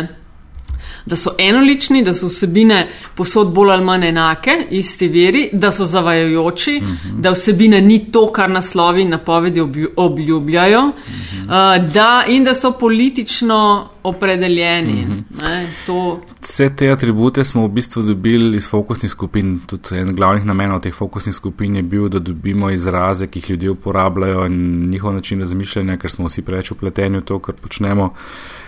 [1.05, 5.85] Da so enolični, da so vsebine posod bolj ali manj enake, isti veri, da so
[5.85, 6.93] zavajajoči, uh mhm.
[6.93, 7.21] -huh.
[7.21, 9.61] da vsebine ni to, kar naslovi in napovedi
[9.95, 11.79] obljubljajo, uh -huh.
[11.79, 15.03] uh, da, in da so politično opredeljeni.
[15.03, 15.19] Uh mhm.
[15.37, 16.17] -huh.
[16.41, 19.59] Vse te atribute smo v bistvu dobili iz fokusnih skupin.
[19.67, 23.69] Tudi en glavnih namenov teh fokusnih skupin je bil, da dobimo izraze, ki jih ljudje
[23.69, 28.13] uporabljajo in njihov način razmišljanja, ker smo vsi preveč upleteni v to, kar počnemo.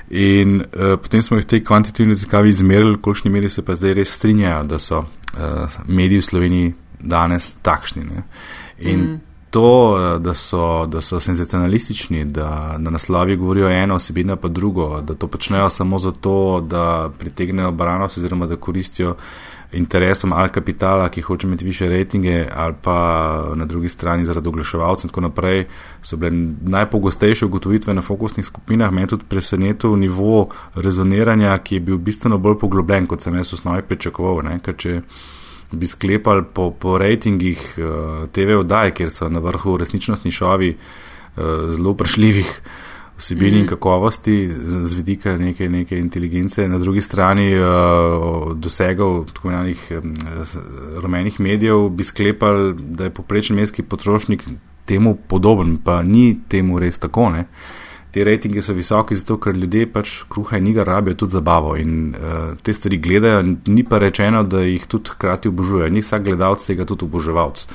[0.09, 3.93] In uh, potem smo jih te kvantitativne raziskave izmerili, v kolikšni meri se pa zdaj
[3.93, 5.05] res strinjajo, da so uh,
[5.88, 8.03] mediji v Sloveniji danes takšni.
[8.03, 8.23] Ne?
[8.79, 9.30] In mm.
[9.52, 15.02] To, uh, da, so, da so senzacionalistični, da na naslovi govorijo eno osebino, pa drugo,
[15.02, 19.16] da to počnejo samo zato, da pritegnejo branost oziroma da koristijo
[19.74, 22.95] interesom ali kapitala, ki hoče imeti više rejtinge, ali pa
[23.56, 25.66] na drugi strani zaradi oglaševalcev in tako naprej,
[26.04, 26.32] so bile
[26.62, 28.91] najpogostejše ugotovitve na fokusnih skupinah.
[28.91, 33.60] Meni tudi presenetil nivo rezoniranja, ki je bil bistveno bolj poglobljen, kot sem jaz v
[33.60, 34.43] osnovi pričakoval.
[34.43, 34.60] Ne?
[34.60, 35.02] Ker če
[35.72, 41.43] bi sklepali po, po rejtingih uh, TV oddaj, kjer so na vrhu resničnostni šovi uh,
[41.74, 42.61] zelo vprašljivih
[43.22, 43.69] vsebini mm in mhm.
[43.69, 44.51] kakovosti
[44.82, 50.15] z vidika neke, neke inteligence, na drugi strani uh, dosegov tako imenovanih um,
[51.01, 54.43] rumenih medijev, bi sklepali, da je poprečen mestski potrošnik
[54.86, 57.30] temu podoben, pa ni temu res tako.
[57.30, 57.45] Ne?
[58.12, 62.16] Te rejtinge so visoki zato, ker ljudje pač kruha in njega rabijo tudi zabavo in
[62.16, 65.89] uh, te stvari gledajo, ni pa rečeno, da jih tudi hkrati obožujejo.
[65.89, 67.66] Ni vsak gledalec tega tudi oboževalc.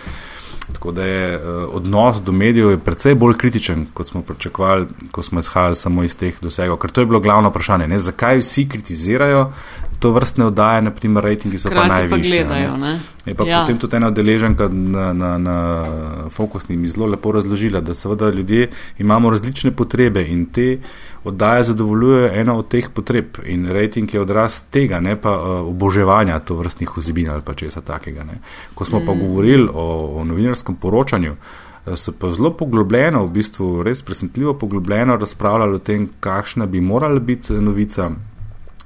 [0.72, 5.40] Tako da je uh, odnos do medijev precej bolj kritičen, kot smo pričakovali, ko smo
[5.40, 6.76] izhajali samo iz teh dosegov.
[6.82, 7.88] Ker to je bilo glavno vprašanje.
[7.88, 7.98] Ne?
[7.98, 9.52] Zakaj vsi kritizirajo
[9.98, 12.20] to vrstne oddaje, naprimer, rejtingi so Hkrati pa najvišji.
[12.22, 12.98] pa gledajo, ne.
[13.26, 13.60] Je pa Ja.
[13.60, 15.84] potem tudi ena odeleženka na, na, na
[16.30, 20.78] fokusni mi zelo lepo razložila, da seveda ljudje imamo različne potrebe in te
[21.24, 26.38] oddaje zadovoljujejo eno od teh potreb in rejting je odraz tega, ne pa uh, oboževanja
[26.38, 28.24] to vrstnih vsebin ali pa česa takega.
[28.24, 28.38] Ne.
[28.74, 29.06] Ko smo mm.
[29.06, 31.34] pa govorili o, o novinarskem poročanju,
[31.86, 36.80] eh, so pa zelo poglobljeno, v bistvu res presenetljivo poglobljeno razpravljali o tem, kakšna bi
[36.80, 38.10] morala biti novica,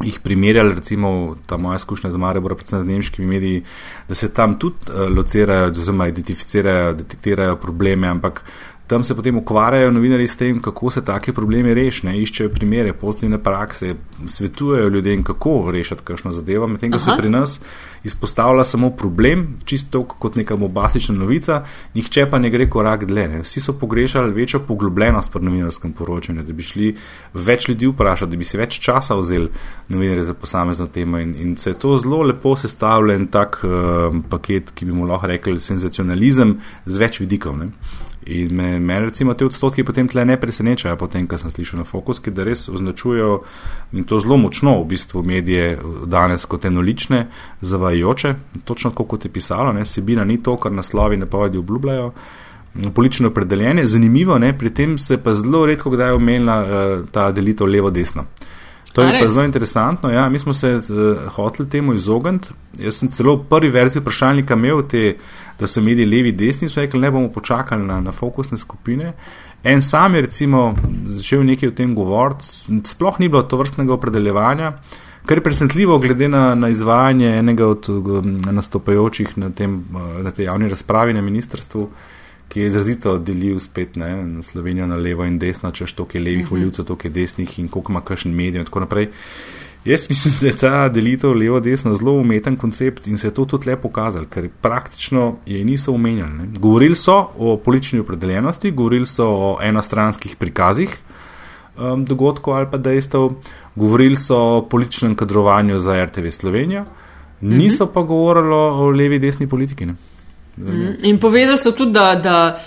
[0.04, 3.62] jih primerjali, recimo ta moja izkušnja z Maribor, predvsem z nemškimi mediji,
[4.08, 8.42] da se tam tudi uh, locirajo, oziroma identificirajo, detektirajo probleme, ampak
[8.90, 13.38] tam se potem ukvarjajo novinari s tem, kako se take probleme rešijo, iščejo primere, pozitivne
[13.38, 13.94] prakse,
[14.26, 17.60] svetujejo ljudem, kako rešiti kakšno zadevo, medtem ko se pri nas
[18.04, 21.60] izpostavlja samo problem, čisto kot neka bombastična novica,
[21.94, 23.28] nihče pa ne gre korak dlje.
[23.28, 23.44] Ne.
[23.46, 26.90] Vsi so pogrešali večjo poglobljenost pri novinarskem poročanju, da bi šli
[27.34, 29.52] več ljudi vprašati, da bi si več časa vzeli
[29.88, 34.74] novinarje za posamezno temo in, in se je to zelo lepo sestavljen tak uh, paket,
[34.74, 37.60] ki bi mu lahko rekli senzacionalizem z več vidikov.
[37.60, 37.70] Ne.
[38.26, 41.86] In me, me recimo te odstotki potem tle ne presenečajo, potem, kar sem slišal na
[41.88, 43.38] fokuski, da res označujejo
[43.96, 47.22] in to zelo močno v bistvu medije danes kot enolične,
[47.60, 48.34] zavajajoče,
[48.68, 52.12] točno tako kot je pisalo, ne, sebina ni to, kar naslovi napovedi obljubljajo.
[52.94, 57.66] Politično opredeljenje, zanimivo, ne, pri tem se pa zelo redko kdaj omenila uh, ta delitev
[57.66, 58.28] levo-desno.
[58.92, 60.10] To je pa zelo interesantno.
[60.10, 62.48] Ja, mi smo se uh, hoteli temu izogniti.
[62.78, 65.14] Jaz sem celo v prvi verziji vprašalnika imel te,
[65.60, 69.12] da so mediji levi, desni, so rekli, ne bomo počakali na, na fokusne skupine.
[69.64, 70.74] En sam je recimo
[71.06, 72.46] začel nekaj o tem govoriti,
[72.88, 74.72] sploh ni bilo to vrstnega opredeljevanja,
[75.26, 80.30] kar je presenetljivo glede na, na izvajanje enega od um, nastopajočih na, tem, uh, na
[80.30, 81.88] tej javni razpravi na ministrstvu,
[82.50, 86.24] ki je izrazito delil spet ne, na Slovenijo na levo in desno, češ toliko je
[86.24, 86.50] levih uh -huh.
[86.50, 89.08] voljivcev, toliko je desnih in koliko ima kakšen medij in tako naprej.
[89.84, 93.68] Jaz mislim, da je ta delitev levo-desno zelo umeten koncept in se je to tudi
[93.68, 96.32] lepo pokazal, ker praktično je niso omenjali.
[96.32, 96.48] Ne.
[96.58, 100.96] Govorili so o politični opredeljenosti, govorili so o enostranskih prikazih
[101.78, 103.30] um, dogodkov ali pa dejstev,
[103.76, 106.84] govorili so o političnem kadrovanju za RTV Slovenijo,
[107.40, 109.86] niso pa govorili o levi-desni politiki.
[109.86, 109.94] Ne.
[110.56, 112.60] Mm, In povedali so tudi, da, da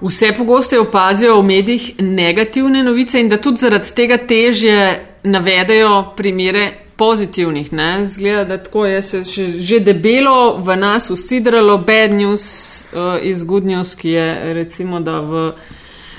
[0.00, 6.72] vse pogosteje opazijo v medijih negativne novice in da tudi zaradi tega težje navedejo primere
[6.96, 7.72] pozitivnih.
[7.72, 8.06] Ne?
[8.06, 12.44] Zgleda, da tako je se že, že debelo v nas usidralo bad news
[12.92, 15.52] uh, iz good news, ki je recimo da v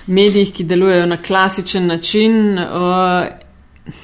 [0.08, 2.60] medijih, ki delujejo na klasičen način.
[2.60, 3.45] Uh,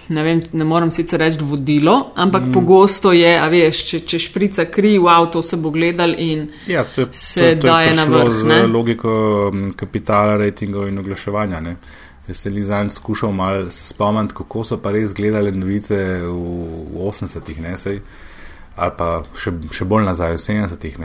[0.09, 2.51] Ne, vem, ne moram sicer reči vodilo, ampak mm.
[2.53, 6.83] pogosto je, a veš, če, če šprica kri, wow, to se bo gledal in Ja,
[6.85, 8.59] to je, se to, to daje je na vrh, z ne?
[8.69, 9.13] logiko
[9.49, 11.63] m, kapitala, rejtingov in oglaševanja.
[11.65, 11.75] Ne.
[12.27, 16.35] Jaz sem Lizan skušal malo se spomniti, kako so pa res gledali novice v,
[16.93, 17.97] v 80-ih, ne, sej,
[18.77, 21.01] ali pa še, še bolj nazaj, v 70-ih.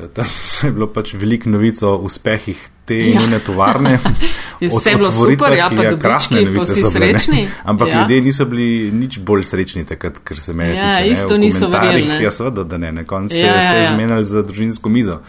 [0.00, 0.08] Ne.
[0.08, 3.20] Tam se je bilo pač veliko novic o uspehih te Ja.
[3.20, 3.98] njene tovarne.
[4.60, 7.12] Je vse bilo otvoritvah, super, ja, pa je dobički, krasne novice so bile, ne.
[7.14, 7.42] srečni.
[7.64, 8.00] Ampak Ja.
[8.00, 11.12] ljudje niso bili nič bolj srečni takrat, ker se meni Ja, tiče.
[11.12, 12.18] isto ne, niso verjeli, ne.
[12.20, 12.92] Ja, seveda, da ne.
[12.92, 13.88] Na koncu Ja, ja, ja, se je ja.
[13.88, 15.20] zmenili za družinsko mizo.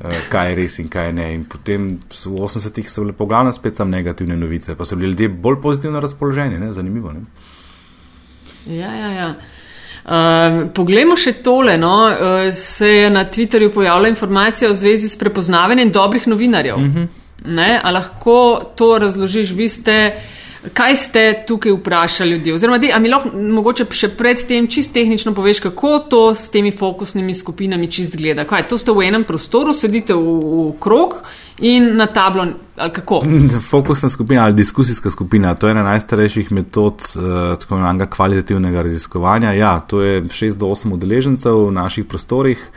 [0.00, 1.34] eh, Kaj je res in kaj ne.
[1.34, 5.28] In potem v 80-ih so bile poglavno spet samo negativne novice, pa so bili ljudje
[5.30, 6.72] bolj pozitivno razpoloženi, ne?
[6.72, 7.12] zanimivo.
[7.12, 7.20] Ne?
[8.68, 9.34] Ja, ja, ja.
[10.06, 11.74] Uh, poglejmo še tole.
[11.78, 11.94] No.
[12.06, 16.76] Uh, se je na Twitterju pojavila informacija v zvezi s prepoznavanjem dobrih novinarjev.
[16.76, 17.06] Uh -huh.
[17.44, 19.50] ne, a lahko to razložiš?
[19.50, 20.16] Vi ste,
[20.74, 22.52] kaj ste tukaj vprašali ljudi?
[22.52, 27.34] Oziroma, a mi lahko mogoče še predtem čist tehnično poveš, kako to s temi fokusnimi
[27.34, 28.44] skupinami čist zgleda?
[28.48, 31.20] Kaj, to ste v enem prostoru, sedite v, v krog
[31.58, 32.46] in na tablo?
[33.72, 39.52] Fokusna skupina ali diskusijska skupina, to je ena najstarejših metod uh, tako imenovanega kvalitativnega raziskovanja.
[39.56, 42.70] Ja, to je 6 do 8 udeležencev v naših prostorih.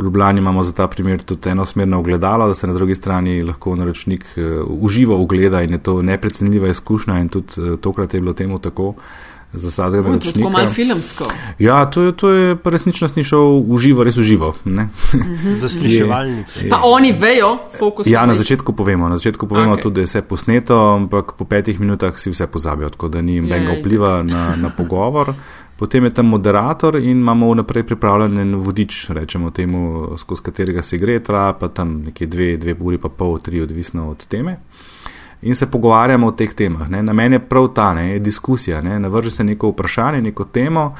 [0.00, 3.74] V Ljubljani imamo za ta primer tudi enosmerno ogledalo, da se na drugi strani lahko
[3.76, 8.32] naročnik uh, uživo ogleda in je to neprecenljiva izkušnja in tudi uh, tokrat je bilo
[8.32, 8.94] temu tako
[9.52, 10.74] za vsakega Uh, to je tako malo naročnika.
[10.74, 11.24] filmsko.
[11.58, 14.54] Ja, to je, to je pa resnično snišal uživo, res uživo.
[14.64, 14.88] ne.
[15.62, 16.68] Zasliševalnice.
[16.70, 18.06] Pa oni vejo, fokus.
[18.06, 19.82] Ja, na začetku povemo, na začetku povemo okay.
[19.82, 23.40] tudi, da je vse posneto, ampak po petih minutah si vse pozabijo, tako da ni
[23.40, 25.34] nobenega Ja, vpliva na, na pogovor.
[25.76, 30.98] Potem je tam moderator in imamo vnaprej pripravljen en vodič, rečemo temu, skozi katerega se
[30.98, 34.58] gre, traja pa tam nekje dve, dve uri, pa pol, tri, odvisno od teme.
[35.42, 36.88] In se pogovarjamo o teh temah.
[36.88, 37.02] Ne.
[37.02, 38.80] Namen je prav ta, ne, je diskusija.
[38.80, 38.98] Ne.
[38.98, 40.94] Navrže se neko vprašanje, neko temo,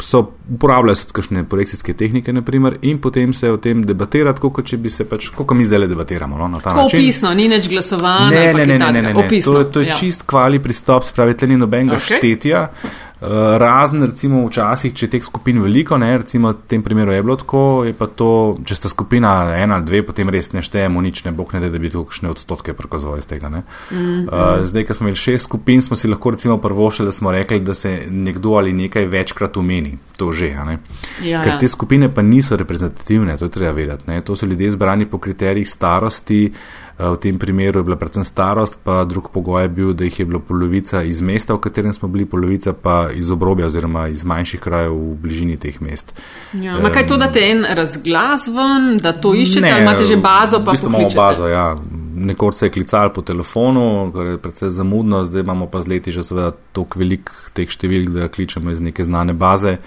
[0.00, 0.20] so,
[0.50, 4.66] uporabljajo se tudi kakšne projekcijske tehnike, naprimer, in potem se o tem debatira, tako kot
[4.66, 6.36] če bi se pač, kot mi zdaj debatiramo.
[6.36, 7.00] No, na ta Tako način.
[7.00, 8.28] opisno, ni nič glasovanja.
[8.30, 9.00] Ne, ne, ne, ne, ne, takega.
[9.02, 9.26] ne, ne.
[9.26, 9.94] Opisno, To, je- to je ja.
[9.94, 12.18] čist kvali pristop, spravi, tle ni nobenega okay.
[12.18, 12.68] štetja.
[13.58, 17.36] Razen recimo včasih, če je teh skupin veliko, ne, recimo v tem primeru je bilo
[17.38, 21.22] tako, je pa to, če sta skupina ena ali dve, potem res ne štejemo nič,
[21.28, 23.48] ne bog ne da, da bi tu kakšne odstotke prikazoval iz tega.
[23.48, 24.26] Mm -hmm.
[24.26, 27.60] uh, zdaj, ko smo imeli šest skupin, smo si lahko recimo prvošili, da smo rekli,
[27.60, 29.98] da se nekdo ali nekaj večkrat umeni.
[30.16, 30.78] To že, ja,
[31.18, 31.58] Ker ja.
[31.58, 34.04] te skupine pa niso reprezentativne, to je treba vedeti.
[34.06, 34.20] Ne.
[34.20, 38.78] To so ljudje zbrani po kriterijih starosti, Eh, v tem primeru je bila predvsem starost,
[38.84, 42.08] pa drug pogoj je bil, da jih je bilo polovica iz mesta, v katerem smo
[42.08, 46.12] bili, polovica pa iz obrobja oziroma iz manjših krajev v bližini teh mest.
[46.52, 50.04] Ja, um, kaj to, da te en razglas ven, da to iščete, ne, ali imate
[50.04, 50.60] že bazo?
[50.60, 51.66] V bistvu imamo bazo, ja.
[52.14, 56.12] Nekoč se je klical po telefonu, kar je predvsej zamudno, zdaj imamo pa z leti
[56.12, 59.78] že seveda toliko velik teh številk, da kličemo iz neke znane baze.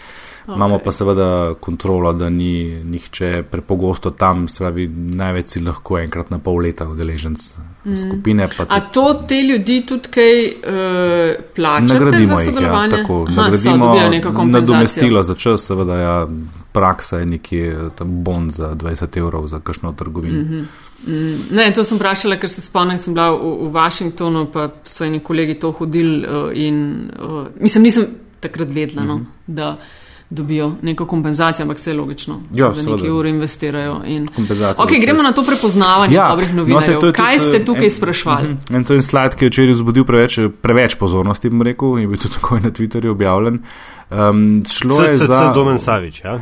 [0.48, 0.56] Okay.
[0.56, 6.38] Imamo pa seveda kontrolo, da ni nihče prepogosto tam, spravi, največ si lahko enkrat na
[6.40, 7.96] pol leta udeležen mm.
[7.98, 8.48] skupine.
[8.48, 12.00] Tudi, A to te ljudi tudi kaj uh, plačajo?
[12.00, 13.26] Nagradimo jih, ja, tako.
[13.30, 16.28] Aha, nagradimo nadomestilo za čas, seveda ja,
[16.72, 20.42] praksa je nekje tam bon za 20 evrov za kakšno trgovino.
[20.42, 21.52] Mm -hmm.
[21.52, 25.20] Ne, to sem vprašala, ker se spomnim, sem bila v, v Washingtonu, pa so eni
[25.20, 28.06] kolegi to hodili uh, in uh, mislim, nisem
[28.40, 29.20] takrat vedela, mm -hmm.
[29.20, 29.78] no, da
[30.30, 34.02] dobijo neko kompenzacijo, ampak vse je logično, ja, da nekaj ure investirajo.
[34.06, 34.28] In...
[34.78, 37.00] Okay, gremo na to prepoznavanje ja, dobrih no, novinarjev.
[37.02, 38.48] No, Kaj tudi, ste tukaj en, sprašvali?
[38.50, 42.08] En, en, to je slide, ki je včeraj vzbudil preveč, preveč pozornosti, bom rekel, in
[42.08, 43.62] je bil tudi takoj na Twitterju objavljen.
[44.10, 46.22] Um, šlo je za Domen Savič.
[46.24, 46.40] Ja?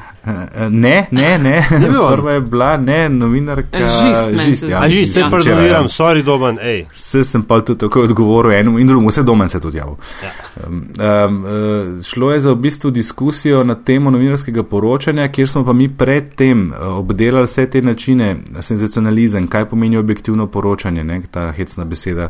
[0.69, 1.67] Ne, ne, ne.
[2.15, 3.77] Prva je bila ne, novinarka.
[3.77, 4.89] Žist, ja.
[4.89, 5.29] žist, se ja.
[5.29, 6.85] pardoniram, sorry, Domen, ej.
[6.93, 9.95] Vse sem pa tudi tako odgovoril enemu in drugemu, vse Domen se tudi javil.
[10.23, 10.31] Ja.
[10.67, 15.73] Um, um, šlo je za v bistvu diskusijo na temo novinarskega poročanja, kjer smo pa
[15.73, 21.85] mi predtem uh, obdelali vse te načine, senzacionalizem, kaj pomeni objektivno poročanje, ne, ta hecna
[21.85, 22.29] beseda.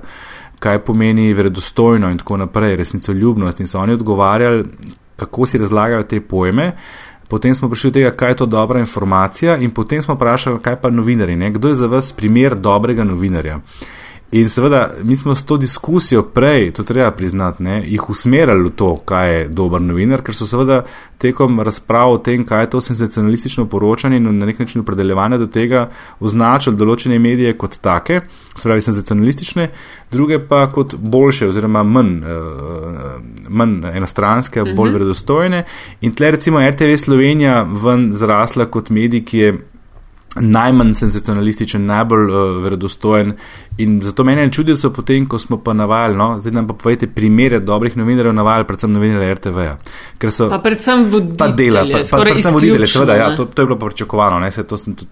[0.60, 3.60] Kaj pomeni verodostojno in tako naprej, resnicoljubnost.
[3.60, 4.64] In so oni odgovarjali,
[5.16, 6.72] kako si razlagajo te pojme.
[7.28, 10.82] Potem smo prišli do tega, kaj je to dobra informacija, in potem smo vprašali, kaj
[10.82, 11.52] pa novinari, ne?
[11.52, 13.60] kdo je za vas primer dobrega novinarja.
[14.34, 18.70] In seveda, mi smo s to diskusijo prej, to treba priznati, ne, jih usmerjali v
[18.70, 20.80] to, kaj je dober novinar, ker so seveda
[21.22, 25.46] tekom razprav o tem, kaj je to senzacionalistično poročanje in na nek način opredeljevanje do
[25.46, 25.84] tega
[26.20, 28.24] označili določene medije kot take,
[28.56, 29.68] se pravi senzacionalistične,
[30.12, 33.12] druge pa kot boljše oziroma manj, uh,
[33.50, 34.76] manj enostranske, uh -huh.
[34.76, 34.98] bolj mhm.
[34.98, 35.64] verodostojne.
[36.02, 39.54] In tle recimo RTV Slovenija ven zrasla kot medij, ki je
[40.36, 43.34] najmanj senzacionalističen, najbolj uh, verodostojen.
[43.78, 46.68] In zato meni je čudilo, da so potem, ko smo pa navajali, no, zdaj nam
[46.68, 49.78] pa povejte primere dobrih novinarjev, navajali predvsem novinarje RTV-ja.
[50.50, 51.38] Pa predvsem voditelje.
[51.38, 54.52] Pa dela, pa, pa predvsem voditelje, seveda, ja, to, to je bilo pa pričakovano, ne,
[54.52, 55.10] se to sem tudi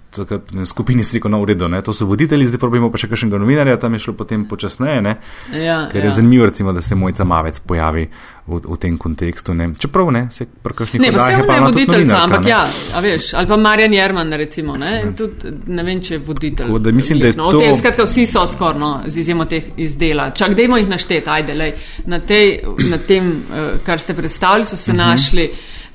[0.51, 3.79] v skupini sliko na uredu, ne, to so voditelji, zdaj probimo pa še kakšnega novinarja,
[3.81, 5.15] tam je šlo potem počasneje, ne,
[5.57, 6.11] ja, ker ja.
[6.11, 8.05] je zanimivo, recimo, da se mojca Mavec pojavi
[8.47, 12.45] v, v tem kontekstu, ne, čeprav ne, se prekašni ne, pa se je voditelj, ampak
[12.45, 12.61] ja,
[12.93, 15.11] a veš, ali pa Marjan Jerman, recimo, ne, ne.
[15.17, 16.67] Tudi, ne vem, če je voditelj.
[16.67, 17.61] Tako, da mislim, da je no, to.
[17.63, 20.29] Tem, skratka, vsi so skoraj, no, z izjemo teh izdela.
[20.31, 21.73] Čak, dajmo jih našteti, ajde, lej.
[22.05, 25.03] Na, tej, na tem, uh, kar ste predstavili, so se uh mhm.
[25.03, 25.11] -huh.
[25.11, 25.49] našli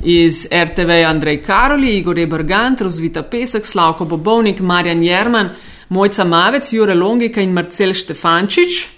[0.05, 5.51] iz RTV Andrej Karoli, Igor Ebergant, Rozvita Pesek, Slavko Bobovnik, Marjan Jerman,
[5.89, 8.96] Mojca Mavec, Jure Longika in Marcel Štefančič.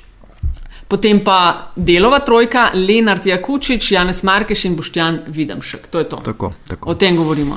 [0.89, 5.87] Potem pa delova trojka, Lenart Jakučič, Janez Markeš in Boštjan Videmšek.
[5.93, 6.17] To je to.
[6.17, 6.91] Tako, tako.
[6.91, 7.57] O tem govorimo.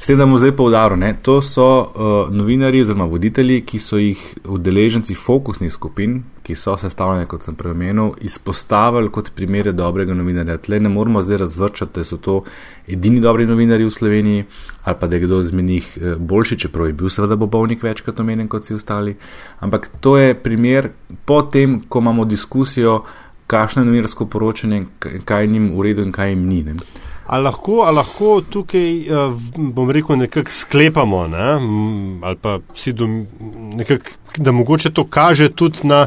[0.00, 4.20] S tem, da bomo zdaj poudarili, to so uh, novinari oziroma voditelji, ki so jih
[4.44, 10.56] udeleženci fokusnih skupin, ki so sestavljene, kot sem preomenil, izpostavili kot primere dobrega novinarja.
[10.64, 12.38] Tle ne moramo zdaj razvrčati, da so to
[12.88, 14.44] edini dobri novinari v Sloveniji
[14.84, 18.20] ali pa da je kdo izmed njih eh, boljši, čeprav je bil seveda bobovnik večkrat
[18.20, 19.16] omenjen kot vsi ostali.
[19.60, 20.88] Ampak to je primer
[21.24, 23.02] potem, ko imamo diskusijo,
[23.46, 24.86] kakšno je novinarsko poročanje,
[25.24, 26.62] kaj jim v redu in kaj jim ni.
[26.62, 26.78] Ne?
[27.28, 31.46] A lahko, a lahko tukaj, eh, bom rekel, nekako sklepamo, ne?
[32.24, 33.26] ali pa si dom,
[33.76, 36.06] nekak, da mogoče to kaže tudi na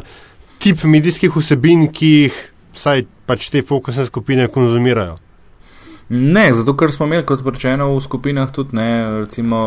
[0.62, 2.38] tip medijskih vsebin, ki jih
[2.76, 5.18] vsaj pač te fokusne skupine konzumirajo.
[6.12, 8.88] Ne, zato ker smo imeli, kot rečeno, v skupinah tudi ne,
[9.22, 9.58] recimo,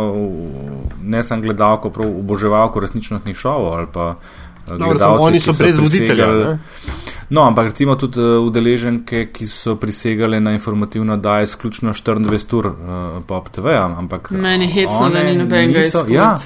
[1.02, 4.12] ne sem gledalko, prav oboževalko resničnostnih šovov ali pa
[4.68, 5.22] gledalcev.
[5.22, 6.58] Oni so brez voditelja.
[7.30, 12.56] No, ampak recimo tudi uh, udeleženke, ki so prisegale na informativno, da je izključno 24
[12.56, 12.74] ur uh,
[13.28, 13.68] pop TV.
[13.68, 16.38] Ampak, Meni hecno, da ni nobenega ja,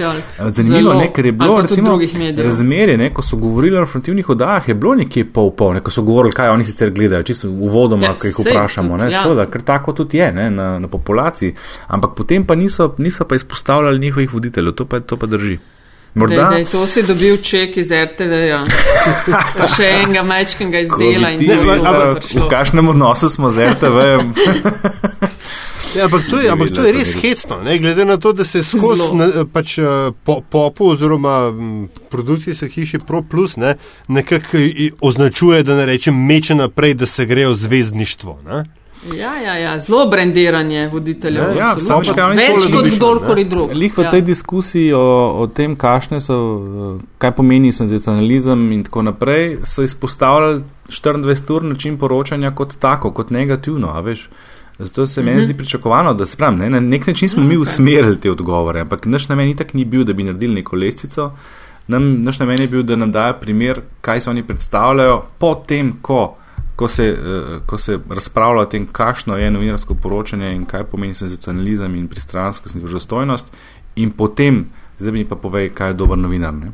[0.47, 1.99] Zanimivo je, ker je bilo recimo,
[2.38, 5.91] razmerje, ne, ko so govorili o informativnih oddajah, je bilo nekje pol pol, ne, ko
[5.91, 8.97] so govorili, kaj oni sicer gledajo, čisto uvodoma, ja, ko jih vprašamo.
[8.97, 9.24] Tudi, ne, ja.
[9.24, 11.55] soda, ker tako tudi je ne, na, na populaciji.
[11.88, 15.59] Ampak potem pa niso, niso pa izpostavljali njihovih voditeljev, to pa, to pa drži.
[16.14, 16.36] Morda.
[16.36, 18.64] Da, da, to si dobil ček iz RTV-ja,
[19.57, 24.34] pa še enega majčkega izdela in ampak- dobro V kakšnem odnosu smo z RTV-jem?
[25.95, 27.80] Ja, ampak to je, ampak to je res hecno, ne?
[27.80, 29.86] glede na to, da se skozi na, pač, eh,
[30.24, 33.74] po, popu oziroma m, produkcijske hiše Pro Plus ne,
[34.07, 34.57] nekako
[35.01, 38.38] označuje, da ne rečem, meče naprej, da se grejo zvezdništvo.
[38.45, 38.64] Ne?
[39.16, 41.43] Ja, ja, ja, zelo brendiranje voditeljev.
[41.43, 43.72] Ja, ja, samo še kaj, Več kot kdorkoli drug.
[43.72, 44.12] Lih v ja.
[44.12, 45.04] tej diskusiji o,
[45.39, 45.78] o tem,
[46.20, 46.38] so,
[47.18, 53.32] kaj pomeni senzacionalizem in tako naprej, so izpostavljali 24 ur način poročanja kot tako, kot
[53.32, 54.28] negativno, a veš.
[54.80, 58.20] Zato se meni zdi pričakovano, da se pravi, ne, na nek način smo mi usmerili
[58.20, 61.32] te odgovore, ampak naš namen itak ni bil, da bi naredili neko lestvico.
[61.88, 66.38] Nam, naš namen je bil, da nam dajo primer, kaj se oni predstavljajo, potem, ko,
[66.80, 71.14] ko, se, uh, ko se razpravlja o tem, kakšno je novinarsko poročanje in kaj pomeni
[71.14, 73.50] senzacionalizem in pristranskost in verodostojnost,
[74.00, 74.62] in potem,
[74.98, 76.56] zdaj mi pa povej, kaj je dober novinar.
[76.56, 76.72] Ne?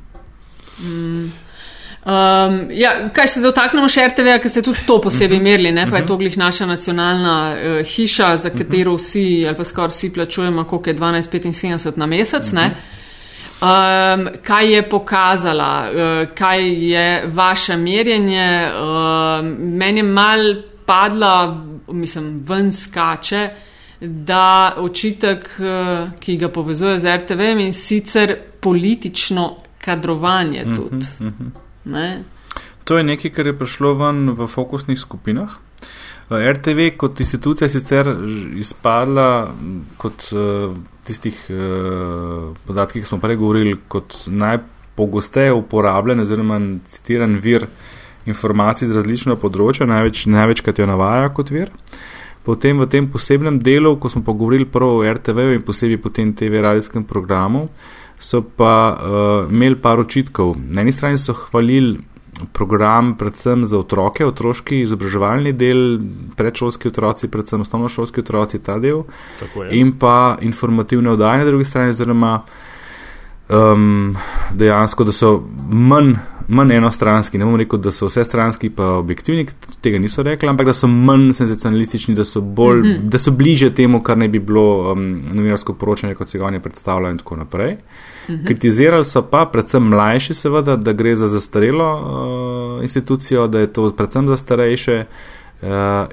[2.05, 5.87] Um, ja, kaj se dotaknemo še RTV, ker ste tudi to posebej merili, ne?
[5.89, 10.11] pa je to glih naša nacionalna uh, hiša, za katero vsi ali pa skoraj vsi
[10.13, 12.51] plačujemo, koliko je 12,75 na mesec.
[12.53, 12.69] Ne?
[13.55, 18.71] Um, kaj je pokazala, uh, kaj je vaše merjenje?
[18.71, 23.49] Um, meni je mal padla, mislim, ven skače,
[24.01, 31.05] da očitek, uh, ki ga povezuje z RTV in sicer politično kadrovanje tudi.
[31.85, 32.23] Ne?
[32.83, 35.49] To je nekaj, kar je prišlo ven v fokusnih skupinah.
[36.29, 38.07] Eh, RTV kot institucija je sicer
[38.57, 39.47] izpadla
[39.97, 40.73] kot uh,
[41.05, 46.57] tistih uh, podatkih, ki smo prej govorili, kot najpogosteje uporabljen oziroma
[46.89, 47.67] citiran vir
[48.25, 51.69] informacij z različnega področja, največ, največkrat jo navaja kot vir.
[52.45, 56.09] Potem v tem posebnem delu, ko smo pa govorili prav o RTV in posebej po
[56.09, 57.67] tem TV radijskem programu,
[58.17, 60.55] so pa uh, imeli par očitkov.
[60.57, 61.99] Na eni strani so hvalili
[62.53, 65.99] program predvsem za otroke, otroški izobraževalni del,
[66.35, 69.03] predšolski otroci, predvsem osnovnošolski otroci, ta del,
[69.71, 72.37] in pa informativne oddaje na drugi strani, oziroma
[73.49, 74.15] um,
[74.53, 75.31] dejansko, da so
[75.69, 76.15] manj,
[76.47, 77.37] manj enostranski.
[77.37, 79.47] Ne bom rekel, da so vse stranski, pa objektivni,
[79.81, 83.09] tega niso rekli, ampak da so manj senzacionalistični, da so, bolj, mm -hmm.
[83.09, 86.59] da so bliže temu, kar ne bi bilo um, novinarsko poročanje, kot se ga oni
[86.59, 87.71] predstavljajo in tako naprej.
[87.71, 88.14] -hmm.
[88.45, 93.91] Kritizirali so pa predvsem mlajši, seveda, da gre za zastarelo uh, institucijo, da je to
[93.91, 95.05] predvsem za starejše.
[95.61, 95.69] Uh,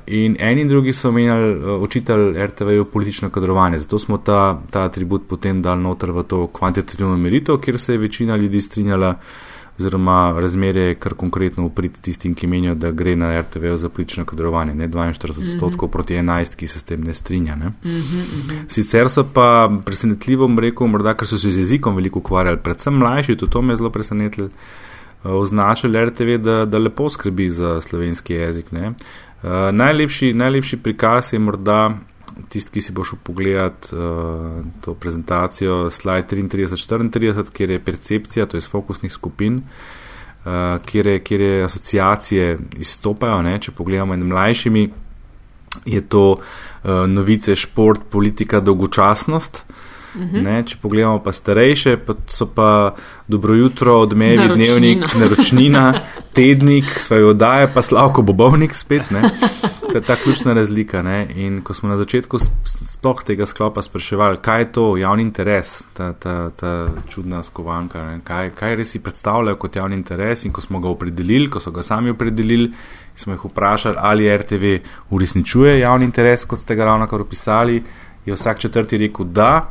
[0.06, 3.78] in eni in drugi so omenjali, uh, očitali RTV-ju politično kadrovanje.
[3.78, 7.98] Zato smo ta, ta atribut potem dali noter v to kvantitativno meritev, kjer se je
[7.98, 9.16] večina ljudi strinjala,
[9.80, 14.24] oziroma razmerje je kar konkretno uprit tistim, ki menijo, da gre na RTV za politično
[14.24, 15.92] kadrovanje, ne 42 odstotkov mm -hmm.
[15.92, 17.56] proti 11, ki se s tem ne strinja.
[17.56, 17.66] Ne?
[17.66, 18.68] Mm -hmm.
[18.68, 22.94] Sicer so pa presenetljivo, bom rekel, morda ker so se z jezikom veliko ukvarjali, predvsem
[22.94, 24.48] mlajši, tudi to me je zelo presenetilo.
[25.24, 28.72] Označili RTV, da, da lepo skrbi za slovenski jezik.
[28.72, 28.88] Ne?
[28.88, 31.98] Uh, najlepši, najlepši prikaz je morda
[32.52, 38.64] tisti, ki si boš pogledati uh, to prezentacijo, slide 33-34, kjer je percepcija, to je
[38.64, 39.62] iz fokusnih skupin,
[40.44, 40.52] uh,
[40.86, 43.40] kjer, je, kjer je asociacije izstopajo.
[43.42, 43.56] Ne?
[43.60, 44.84] Če pogledamo med mlajšimi,
[45.88, 49.64] je to uh, novice, šport, politika, dolgočasnost.
[50.12, 50.42] Mhm.
[50.44, 52.94] Ne, če pogledamo pa starejše, pa so pa
[53.28, 54.56] dobro jutro, odmevi, Naročnina.
[54.56, 55.84] dnevnik, naročnina,
[56.34, 59.10] tednik, svoje oddaje, pa slavko bobovnik spet.
[59.10, 59.30] Ne.
[59.92, 61.02] To je ta ključna razlika.
[61.02, 61.26] Ne.
[61.36, 62.38] In ko smo na začetku
[62.88, 68.20] sploh tega sklopa spraševali, kaj je to javni interes, ta, ta, ta čudna skovanka, ne.
[68.24, 71.70] kaj, kaj res si predstavljajo kot javni interes in ko smo ga opredelili, ko so
[71.70, 72.72] ga sami opredelili,
[73.14, 74.76] smo jih vprašali, ali RTV
[75.10, 77.82] uresničuje javni interes, kot ste ga ravno kar opisali,
[78.26, 79.68] je vsak četrti rekel da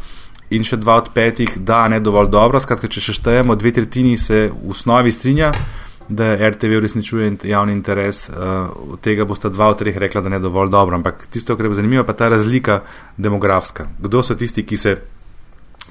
[0.51, 2.59] in še dva od petih, da ne dovolj dobro.
[2.59, 5.51] Skratka, če še štejemo, dve tretjini se v osnovi strinja,
[6.12, 8.36] da RTV uresničuje javni interes, uh,
[8.93, 10.95] od tega bosta dva od treh rekla, da ne dovolj dobro.
[10.95, 12.82] Ampak tisto, kar je zanimivo, pa ta razlika
[13.18, 13.88] demografska.
[13.99, 14.97] Kdo so tisti, ki se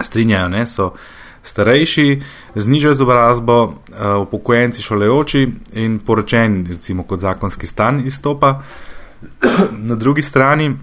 [0.00, 0.48] strinjajo?
[0.48, 0.66] Ne?
[0.66, 0.92] So
[1.42, 2.22] starejši,
[2.54, 3.72] z nižjo izobrazbo, uh,
[4.26, 8.60] upokojenci, šolajoči in poročeni, recimo kot zakonski stan izstopa.
[9.88, 10.76] Na drugi strani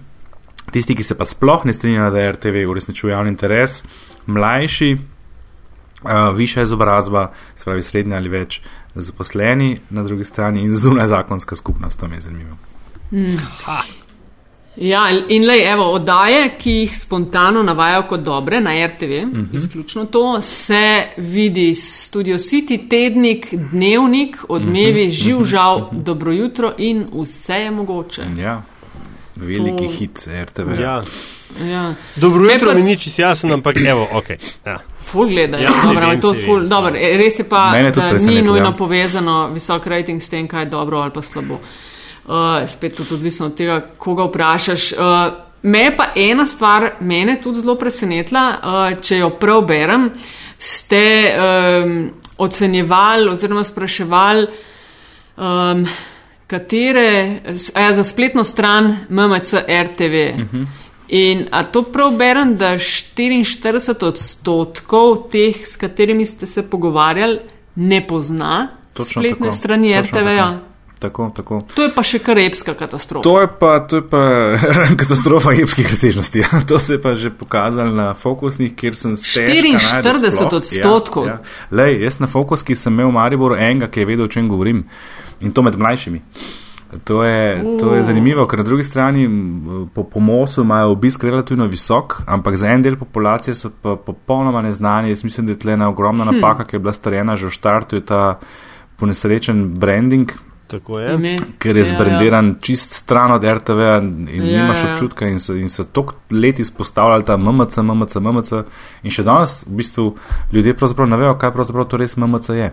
[0.72, 3.82] tisti, ki se pa sploh ne strinjajo, da RTV uresničuje javni interes,
[4.26, 8.60] mlajši, uh, višja izobrazba, se pravi srednja ali več
[9.02, 12.56] zaposleni, na drugi strani in zunaj zakonska skupnost, to mi je zanimivo.
[14.76, 19.46] Ja, in le, evo, oddaje, ki jih spontano navajajo kot dobre na RTV, uh -huh.
[19.56, 25.22] izključno to, se vidi Studio City, tednik, dnevnik, odmevi, uh -huh.
[25.22, 26.02] živ žal, uh -huh.
[26.02, 28.22] dobro jutro in vse je mogoče.
[28.36, 28.62] Ja,
[29.36, 30.80] veliki To- hit RTV.
[30.80, 31.04] Ja.
[31.70, 31.94] Ja.
[32.16, 34.28] Dobro jutro, pa- mi ni čisto jasen, ampak evo, ok.
[34.66, 34.78] Ja.
[35.10, 35.64] Ful gledajo.
[35.64, 37.18] Ja, dobro, vem, to ful, vem, dobro, samo.
[37.22, 38.76] res je pa, da ni nujno ja.
[38.78, 41.60] povezano visok rating s tem, kaj je dobro ali pa slabo.
[42.28, 44.92] Uh, spet to tudi odvisno od tega, koga vprašaš.
[44.92, 44.98] Uh,
[45.62, 50.10] me je pa ena stvar, mene tudi zelo presenetila, uh, če jo prav berem,
[50.58, 54.46] ste um, ocenjevali oziroma spraševali,
[55.36, 55.86] um,
[56.46, 57.40] katere,
[57.74, 60.14] ja, za spletno stran MMC RTV.
[60.34, 60.66] Uh -huh.
[61.08, 67.38] In a to prav berem, da 44 odstotkov teh, s katerimi ste se pogovarjali,
[67.76, 70.58] ne pozna Točno spletne tako, strani RTV-ja.
[70.98, 71.60] Tako, tako.
[71.74, 73.22] To je pa še kar epska katastrofa.
[73.22, 74.22] To je pa, to je pa
[75.02, 76.42] katastrofa epskih razsežnosti.
[76.68, 80.56] To se je pa že pokazalo na fokusnih, kjer sem stežka 44 našel sploh.
[80.58, 81.26] odstotkov.
[81.26, 81.38] Ja, ja.
[81.70, 84.88] Lej, jaz na fokuski sem imel v Mariboru enega, ki je vedel, o čem govorim.
[85.40, 86.22] In to med mlajšimi.
[87.04, 88.06] To je, to je Uh.
[88.06, 89.28] zanimivo, ker na drugi strani
[89.94, 94.62] po, po MOS-u imajo obisk relativno visok, ampak za en del populacije so pa popolnoma
[94.62, 95.08] neznani.
[95.08, 97.96] Jaz mislim, da je tle ena ogromna napaka, ki je bila storjena že v štartu,
[97.96, 98.38] je ta
[98.96, 100.32] ponesrečen branding,
[100.68, 101.14] Tako je.
[101.14, 101.36] Ime.
[101.58, 101.94] ker je Ja, ja.
[101.94, 104.92] zbrandiran čist stran od RTV in Ja, ja, nimaš ja.
[104.92, 108.52] občutka in so, in so toliko let izpostavljali ta MMC, MMC, MMC
[109.02, 110.04] in še danes v bistvu
[110.52, 112.68] ljudje pravzaprav ne vejo, kaj pravzaprav to res MMC je.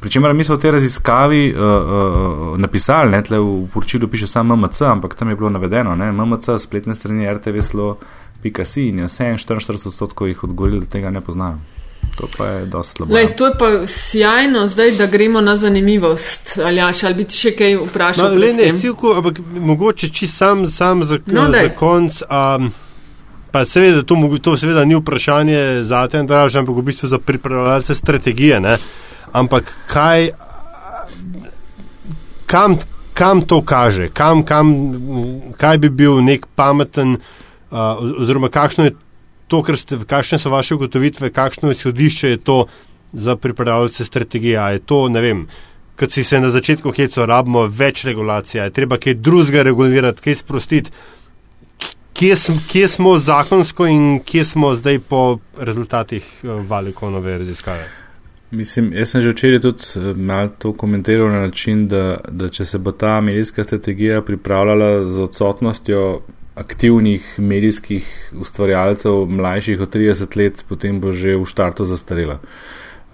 [0.00, 4.56] Pričemer mi smo v tej raziskavi uh, uh, napisali, ne, tle v poročilu piše samo
[4.56, 9.32] MMC, ampak tam je bilo navedeno, ne, MMC, spletne strani RTV slo.si in je vse
[9.48, 11.77] 44 odstotkov jih odgovorili, da tega ne poznajo.
[12.18, 13.14] To pa je dosti slabo.
[13.14, 16.58] Lej, to je pa sjajno, zdaj da gremo na zanimivost.
[16.58, 18.32] Aljaš, ali bi ti še kaj No, vprašal?
[18.32, 18.78] le pred ne, tem?
[18.78, 21.62] cilku, ampak mogoče čisto sam, sam za, No, no, daj.
[21.62, 22.22] za konc.
[22.24, 22.72] Um,
[23.50, 27.94] pa seveda, to, to seveda ni vprašanje za te, Andraž, ampak v bistvu za pripravljalce
[27.94, 28.60] strategije.
[28.60, 28.76] Ne?
[29.32, 30.30] Ampak kaj,
[32.46, 32.76] kam,
[33.14, 34.74] kam to kaže, kam, kam,
[35.56, 37.16] kaj bi bil nek pameten,
[37.70, 37.78] uh,
[38.18, 38.94] oziroma kakšno je
[39.48, 42.66] to, ste, kakšne so vaše ugotovitve, kakšno izhodišče je to
[43.12, 44.60] za pripravljalce strategije.
[44.72, 45.46] Je to, ne vem,
[45.98, 50.42] kot si se na začetku heco, rabimo več regulacije, je treba kaj drugega regulirati, kaj
[50.44, 50.92] sprostiti.
[52.18, 57.84] Kje, sm, kje smo zakonsko in kje smo zdaj po rezultatih eh, Valikonove raziskave?
[58.50, 62.64] Mislim, jaz sem že včeraj tudi eh, malo to komentiral na način, da, da če
[62.64, 66.20] se bo ta medijska strategija pripravljala z odsotnostjo
[66.58, 72.40] aktivnih medijskih ustvarjalcev mlajših od 30 let, potem bo že v štartu zastarela.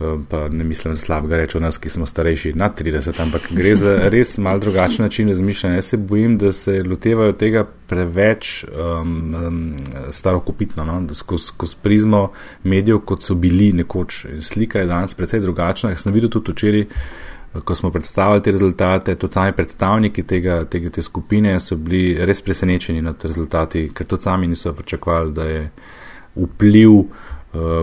[0.00, 3.76] Eh, Pa ne mislim slabega reči o nas, ki smo starejši nad 30, ampak gre
[3.76, 5.76] za res mal drugačen način razmišljanja.
[5.76, 9.76] Jaz se bojim, da se lotevajo tega preveč um, um,
[10.10, 11.00] starokopitno, no?
[11.00, 12.30] da skozi, skozi prizmo
[12.62, 14.26] medijev, kot so bili nekoč.
[14.40, 15.90] Slika je danes precej drugačna.
[15.90, 16.84] Jaz sem videl tudi včeraj,
[17.64, 22.42] ko smo predstavili te rezultate, tudi sami predstavniki tega, tega, te skupine so bili res
[22.42, 25.70] presenečeni nad rezultati, ker tudi sami niso pričakovali, da je
[26.34, 27.08] vpliv uh,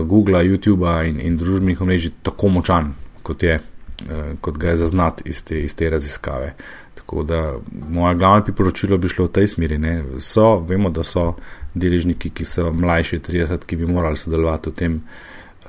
[0.06, 2.92] Google, YouTube in, in družbenih omrežij tako močan,
[3.22, 6.54] kot, je, uh, kot ga je zaznati iz te, iz te raziskave.
[6.94, 7.54] Tako da
[7.88, 9.78] moja glavna priporočila bi šlo v tej smeri.
[9.78, 10.02] Ne.
[10.20, 11.32] So, vemo, da so
[11.74, 15.00] deležniki, ki so mlajši od 30, ki bi morali sodelovati v tem,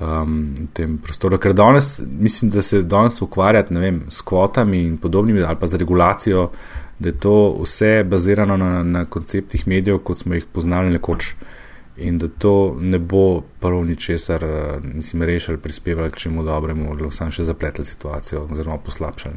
[0.00, 1.38] um, v tem prostoru.
[1.38, 5.80] Ker danes, mislim, da se danes ukvarjati vem, s kvotami in podobnimi, ali pa z
[5.80, 6.50] regulacijo,
[6.98, 11.34] da je to vse bazirano na, na konceptih medijev, kot smo jih poznali nekoč.
[11.96, 17.10] In da to ne bo prav ničesar, eh, mislim, rešili, prispevali k čemu dobremu, ali
[17.10, 19.34] samo še zapletli situacijo oziroma poslabšali.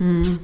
[0.00, 0.38] Mm.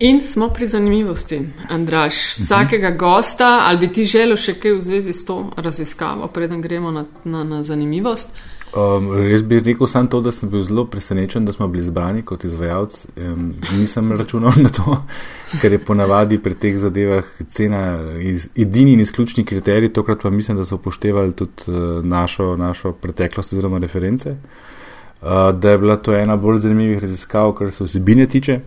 [0.00, 2.36] In smo pri zanimivosti, Andraš.
[2.38, 6.92] Vsakega gosta, ali bi ti želel še kaj v zvezi s to raziskavo, preden gremo
[6.94, 8.30] na, na, na zanimivost?
[8.76, 12.22] Um, res bi rekel samo to, da sem bil zelo presenečen, da smo bili izbrani
[12.22, 13.00] kot izvajalec.
[13.16, 15.00] Um, nisem računal na to,
[15.58, 17.82] ker je ponavadi pri teh zadevah cena
[18.22, 22.92] iz, edini in izključni kriterij, tokrat pa mislim, da so upoštevali tudi uh, našo, našo
[22.92, 24.30] preteklost oziroma reference.
[24.30, 28.60] Uh, da je bila to ena bolj zanimivih raziskav, kar se vsebine tiče.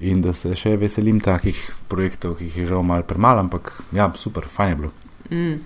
[0.00, 1.58] In da se še veselim takih
[1.90, 4.92] projektov, ki jih je žal malo premalo, ampak ja, super, fajn je bilo.
[5.30, 5.56] Mm.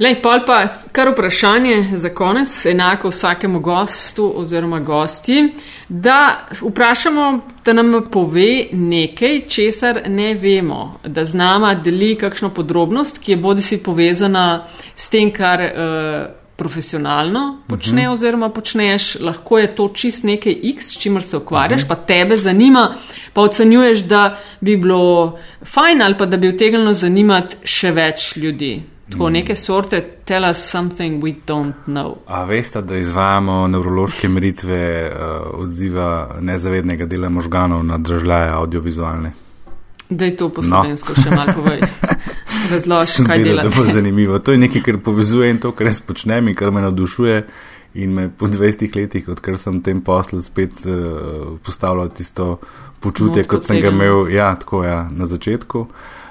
[0.00, 0.62] Lej, pol pa
[0.96, 5.42] kar vprašanje za konec, enako vsakemu gostu oziroma gosti,
[5.88, 13.18] da vprašamo, da nam pove nekaj, česar ne vemo, da z nama deli kakšno podrobnost,
[13.18, 18.12] ki je bodi si povezana s tem, kar uh, profesionalno počne uh -huh.
[18.12, 21.88] oziroma počneš, lahko je to čist nekaj X, s čimer se ukvarjaš, uh -huh.
[21.88, 22.94] pa tebe zanima,
[23.32, 28.82] pa ocenjuješ, da bi bilo fajn ali pa da bi utegnilo zanimati še več ljudi.
[29.10, 32.14] Tako neke sorte, tell us something we don't know.
[32.26, 39.32] A veste, da izvajamo nevrološke meritve uh, odziva nezavednega dela možganov na državljaje audiovizualne?
[40.10, 40.68] Da je to po No.
[40.68, 41.80] slovensko še malo povej.
[42.72, 43.68] Razloži, kaj videl, delate.
[43.68, 44.38] da bo zanimivo.
[44.38, 47.46] To je nekaj, kar povezuje in to, kar jaz počnem in kar me navdušuje.
[47.94, 52.58] In me po 20 letih, odkar sem v tem poslu, spet uh, postavljal tisto
[53.00, 53.94] počutje, Notko kot sem ga tega.
[53.94, 55.86] imel ja, tako, ja, na začetku.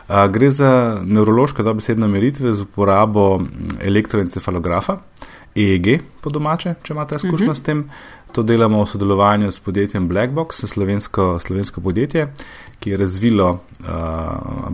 [0.08, 5.00] Uh, gre za nevrološke dobesedne meritve z uporabo mm, elektroencefalografa,
[5.56, 7.58] EEG po domače, če imate izkušnjo uh -huh.
[7.58, 7.90] s tem.
[8.38, 12.28] To delamo v sodelovanju s podjetjem Blackbox, slovensko, slovensko podjetje,
[12.80, 14.70] ki je razvilo uh, uh,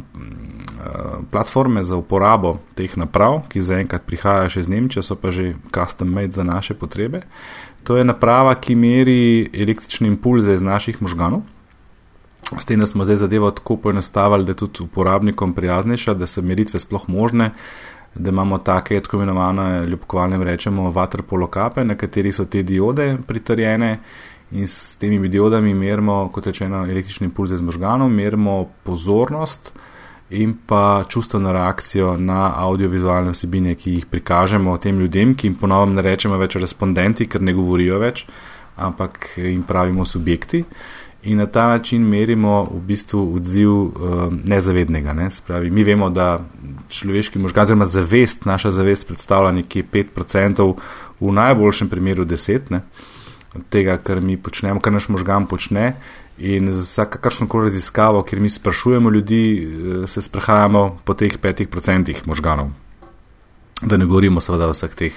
[1.31, 6.11] platforme za uporabo teh naprav, ki zaenkrat prihajajo še iz Nemčije, so pa že custom
[6.11, 7.23] made za naše potrebe.
[7.87, 11.47] To je naprava, ki meri električne impulze iz naših možganov.
[12.59, 16.43] S tem, da smo zdaj zadevo tako poenostavili, da je tudi uporabnikom prijaznejša, da so
[16.43, 17.53] meritve sploh možne,
[18.15, 23.99] da imamo take tako imenovane, ljubkovalne rečemo, vaterpolo kape, na kateri so te diode pritrjene
[24.51, 29.73] in s temi diodami merimo, kot rečeno, električne impulze z možganov, merimo pozornost
[30.29, 35.93] in pa čustveno reakcijo na audiovizualne vsebine, ki jih prikažemo tem ljudem, ki jim ponovno
[35.93, 38.25] ne rečemo več respondenti, ker ne govorijo več,
[38.75, 40.63] ampak jim pravimo subjekti.
[41.23, 43.91] In na ta način merimo v bistvu odziv uh,
[44.43, 45.13] nezavednega.
[45.13, 45.29] Ne?
[45.31, 46.45] Spravi, mi vemo, da
[46.89, 50.73] človeški možgan, oziroma zavest, naša zavest predstavlja nekje 5%,
[51.19, 52.81] v najboljšem primeru 10%
[53.69, 55.95] tega, kar mi počnemo, kar naš možgan počne.
[56.37, 59.69] In za kakršno koli raziskavo, kjer mi sprašujemo ljudi,
[60.07, 62.71] se sprehajamo po teh 5% možganov.
[63.81, 65.13] Da ne govorimo seveda o vseh teh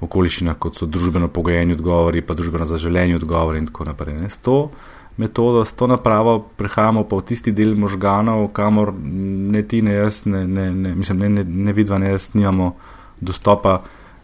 [0.00, 4.16] okoliščinah, kot so družbeno pogojeni odgovori, pa družbeno zaželeni odgovori in tako naprej.
[4.20, 4.30] Ne?
[4.30, 4.70] S to
[5.16, 10.24] metodo, s to napravo prehajamo pa v tisti del možganov, kamor ne ti, ne jaz,
[10.24, 12.74] ne, ne, ne, mislim, ne, ne, ne vidva, ne jaz nimamo
[13.20, 13.80] dostopa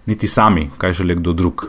[0.06, 1.64] niti sami, kaj želi kdo drug.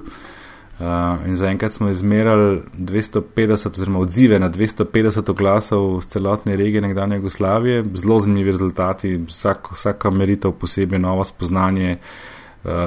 [0.74, 7.16] Uh, in zaenkrat smo izmerili 250, oziroma odzive na 250 oglasov z celotne regije nekdanje
[7.16, 11.92] Jugoslavije, zelo zanimivi rezultati, vsak, vsaka meritev posebej novo spoznanje.
[11.92, 12.43] Uh,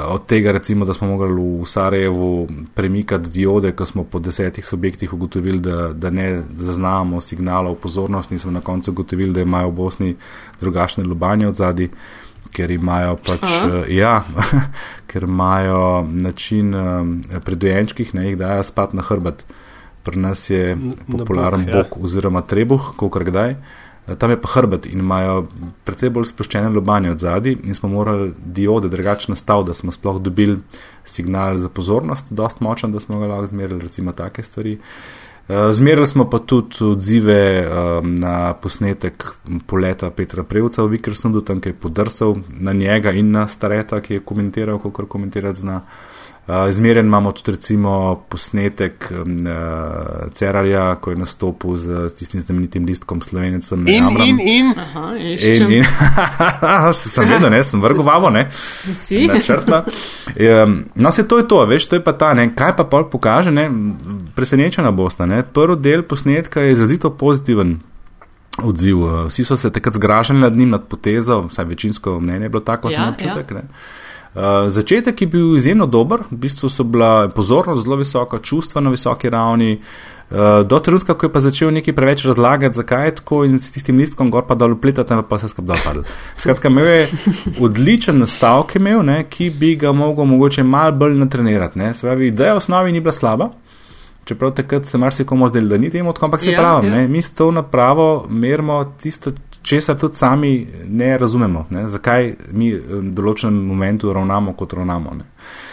[0.08, 5.12] od tega, recimo, da smo mogli v Sarajevu premikati diode, ko smo po desetih subjektih
[5.12, 9.72] ugotovili, da, da ne zaznavamo signalov pozornosti, in smo na koncu ugotovili, da imajo v
[9.72, 10.16] Bosni
[10.60, 11.88] drugačne lubanje od zadaj
[12.56, 14.20] ker imajo pač, uh, ja,
[15.10, 19.44] ker imajo način um, pri dojenčkih, ne jih dajo spat na hrbet.
[20.06, 20.76] Pri nas je
[21.10, 22.04] popularen bok, bok ja.
[22.08, 23.56] oziroma trebuh, kolikor kdaj.
[24.18, 25.46] Tam je pa hrbet in imajo
[25.84, 30.20] precej bolj sproščene lobanje od zadaj, in smo morali diode drugače nastaviti, da smo sploh
[30.22, 30.58] dobili
[31.04, 34.78] signal za pozornost, dost močen, da smo ga lahko zmerili, recimo take stvari.
[35.72, 39.24] Zmerili smo pa tudi odzive um, na posnetek
[39.66, 44.20] poleta Petra Prevca v Vikersundu, tam je podrsal na njega in na stareta, ki je
[44.20, 45.76] komentiral, kako komentirati zna.
[45.76, 46.15] Uh,
[46.70, 53.22] Zmeren imamo tudi recimo posnetek um, uh, Cerarja, ko je nastopil z tistim znamenitim listkom
[53.22, 53.82] Slovenecem.
[53.88, 54.72] In, in, in.
[54.78, 55.84] Aha, In, in,
[56.92, 58.46] sem vedno, ne, sem vrgo vavo, ne.
[58.94, 59.26] Si?
[59.26, 59.82] Načrtno.
[60.64, 63.10] Um, no, se to je to, veš, to je pa ta, ne, kaj pa pol
[63.10, 63.66] pokaže, ne,
[64.34, 65.42] presenečena bosta, ne.
[65.42, 67.80] Prvi del posnetka je izrazito pozitiven
[68.62, 69.02] odziv.
[69.26, 72.90] Vsi so se takrat zgražali nad njim, nad potezo, vsaj večinsko mnenje je bilo tako,
[72.90, 73.62] sem Ja, občutek, ne.
[74.36, 78.90] Uh, začetek je bil izjemno dober, v bistvu so bila pozornost zelo visoka, čustva na
[78.92, 79.78] visoki ravni,
[80.30, 83.72] uh, do trenutka, ko je pa začel nekaj preveč razlagati, zakaj je tako in s
[83.72, 86.04] tistim listkom gor pa dol pletati, pa se skupaj dol padel.
[86.36, 87.08] Skratka, imel je
[87.64, 91.78] odličen nastavek, imel, ne, ki bi ga mogel mogoče mal bolj natrenirati.
[91.78, 91.94] Ne.
[91.94, 93.54] Se pravi, ideja v osnovi ni bila slaba.
[94.26, 97.00] Čeprav takrat se marsikomu zdelo, da ni temu tako, ampak se Ja, pravi, ja.
[97.00, 97.08] ja.
[97.08, 99.32] mi s to napravo merimo tisto,
[99.66, 101.88] česar tudi sami ne razumemo, ne?
[101.88, 105.14] zakaj mi v določenem momentu ravnamo, kot ravnamo.
[105.18, 105.24] Ne?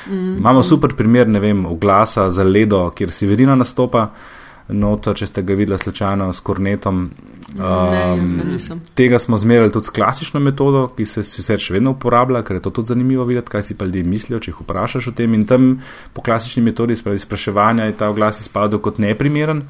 [0.10, 0.38] Mm.
[0.41, 4.10] Imamo super primer, ne vem, oglasa za ledo, kjer si vedina nastopa.
[4.74, 7.02] Noto, če ste ga videli slučajno s kornetom.
[7.60, 8.04] Ne,
[8.48, 8.80] nisem.
[8.96, 12.64] tega smo zmerali tudi s klasično metodo, ki se sicer še vedno uporablja, ker je
[12.64, 15.36] to tudi zanimivo videti, kaj si pa ljudje mislijo, če jih vprašaš o tem.
[15.36, 15.68] In tam
[16.16, 19.66] po klasični metodi, spraševanja, je ta oglas izpadel kot neprimeren.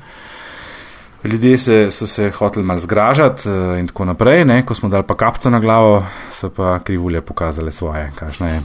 [1.23, 4.65] Ljudje se, so se hoteli mal zgražati eh, in tako naprej, ne?
[4.65, 8.61] ko smo dali pa kapco na glavo, so pa krivulje pokazale svoje, kakšna je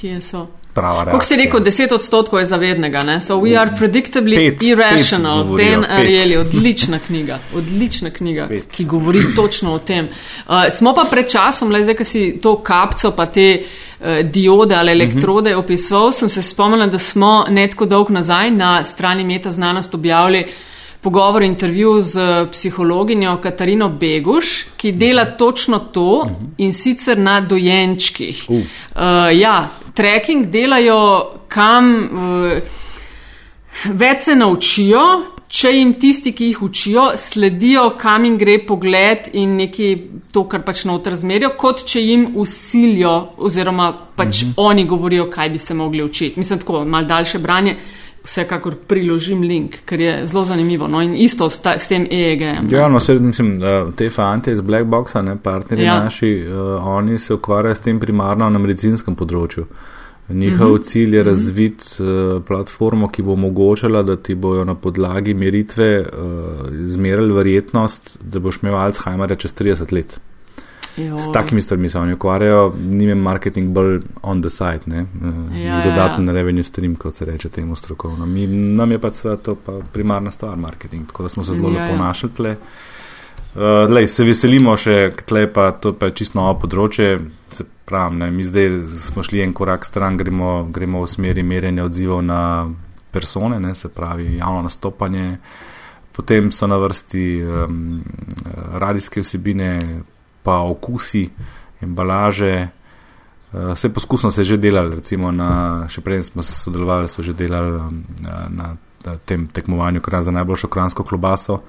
[0.00, 0.46] Kje so?
[0.74, 1.60] prava Kako si reakcija.
[1.60, 3.20] rekel, 10 odstotkov je zavednega, ne?
[3.20, 5.56] So we are predictably Pet, irrational.
[5.56, 5.78] pet.
[5.88, 8.64] Ariel je odlična knjiga, odlična knjiga, Pet.
[8.70, 10.08] ki govori točno o tem.
[10.08, 14.74] Uh, smo pa pred časom, le zdaj, ko si to kapco pa te uh, diode
[14.74, 15.64] ali elektrode uh -huh.
[15.64, 20.46] opisoval, sem se spomnila, da smo ne tako dolg nazaj na strani Meta znanost objavili
[21.02, 28.44] pogovor, intervju z psihologinjo Katarino Beguš, ki dela točno to in sicer na dojenčkih.
[28.48, 28.56] Uh.
[28.56, 28.64] Uh,
[29.34, 32.52] ja, tracking delajo, kam uh,
[33.84, 35.02] več se naučijo,
[35.52, 39.88] če jim tisti, ki jih učijo, sledijo, kam jim gre pogled in neki
[40.32, 44.54] to, kar pač noter zmerijo, kot če jim usilijo oziroma pač mhm.
[44.56, 46.38] oni govorijo, kaj bi se mogli učiti.
[46.40, 47.76] Mislim, tako mal daljše branje.
[48.24, 50.86] Vsekakor priložim link, ker je zelo zanimivo.
[50.88, 52.68] No, in isto s, ta, s tem EEG-em.
[52.70, 53.56] Ja, no, se, mislim,
[53.96, 55.96] te fante iz Black Boxa, ne, partnerji ja.
[56.04, 59.66] naši, uh, oni se ukvarjajo s tem primarno na medicinskem področju.
[60.28, 60.82] Njihov uh mhm.
[60.82, 60.86] -huh.
[60.86, 61.28] cilj je mhm.
[61.28, 62.36] razviti uh -huh.
[62.36, 66.06] uh, platformo, ki bo omogočala, da ti bojo na podlagi meritve uh,
[66.86, 70.20] zmerali verjetnost, da boš imel Alzheimerja čez 30 let.
[70.96, 71.18] Joj.
[71.18, 75.00] S takimi stvarmi se oni ukvarjajo, njim marketing bolj on the side, ne?
[75.00, 76.32] Uh, ja, dodaten ja, ja.
[76.32, 78.26] revenue stream, kot se reče temu strokovno.
[78.26, 79.10] Mi, nam je pa
[79.42, 81.98] to pa primarna stvar marketing, tako da smo se zelo ja, lepo ja.
[81.98, 82.56] našli tle.
[83.54, 87.18] Uh, lej, se veselimo še, tle pa to pa je čisto novo področje.
[87.52, 91.84] Se pravim, ne, mi zdaj smo šli en korak stran, gremo, gremo v smeri merjenja
[91.84, 92.40] odzivov na
[93.12, 95.36] persone, ne, se pravi javno nastopanje,
[96.16, 98.00] potem so na vrsti um,
[98.80, 99.74] radijske vsebine,
[100.42, 101.28] pa okusi,
[101.80, 102.68] embalaže.
[103.52, 107.76] Vse poskusno se je že delalo, recimo na, še prej smo sodelovali, so že delali
[107.76, 108.04] um,
[108.48, 111.60] na, na tem tekmovanju, za najboljšo kransko klobaso.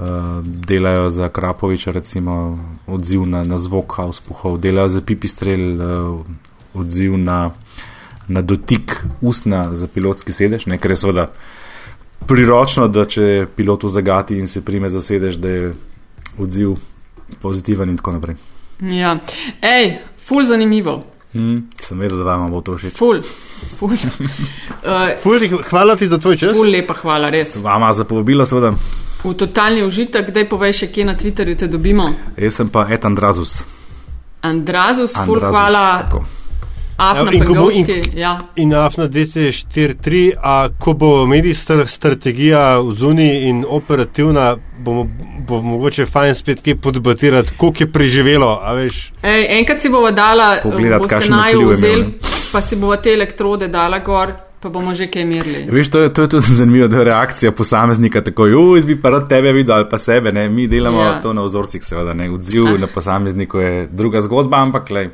[0.00, 5.80] Eh, delajo za Krapoviča, recimo odziv na, na zvok auspuhov, delajo za pipistrel
[6.74, 7.50] odziv na,
[8.28, 11.26] na dotik usna za pilotski sedež, ne, ker je seveda
[12.26, 15.72] priročno, da če pilotu zagati in se prime za sedež, da je
[16.38, 16.76] odziv
[17.40, 18.36] pozitiven in tako naprej.
[18.80, 19.18] Ja,
[19.62, 21.00] hej, ful zanimivo.
[21.32, 22.96] Hmm, sem vedel, da vam bo to všeč.
[22.98, 23.20] Ful,
[23.78, 23.92] ful.
[23.94, 25.38] uh, ful,
[25.70, 26.56] hvala ti za tvoj čas.
[26.58, 27.60] Ful, lepa hvala, res.
[27.62, 28.72] Vama za povabilo, seveda.
[29.20, 32.08] V totalni užitek, kdaj povej še, kje na Twitterju te dobimo?
[32.40, 33.60] Jaz sem pa Et Andrazus.
[34.42, 35.86] Andrazus, ful, hvala.
[36.08, 36.39] Tako.
[37.00, 38.38] Afna in, bo, in, ja.
[38.56, 45.06] in Afna DC43, a ko bo medijska strategija v zuni in operativna, bo,
[45.48, 48.52] bo mogoče fajn spet kaj podbatirati, koliko je preživelo.
[49.22, 50.58] Ej, enkrat si bova dala,
[51.08, 52.04] kaj se naj vzel,
[52.52, 54.36] pa si bova te elektrode dala gor.
[54.60, 55.62] Pa bomo že kaj merili.
[55.72, 59.10] Veš, to, je, to je tudi zanimivo, da je reakcija posameznika tako, jaz bi pa
[59.10, 60.48] rad tebe videl ali pa sebe, ne?
[60.48, 61.20] mi delamo ja.
[61.20, 62.28] to na vzorcih, seveda, ne?
[62.30, 62.78] odziv ah.
[62.78, 65.08] na posamezniku je druga zgodba, ampak le,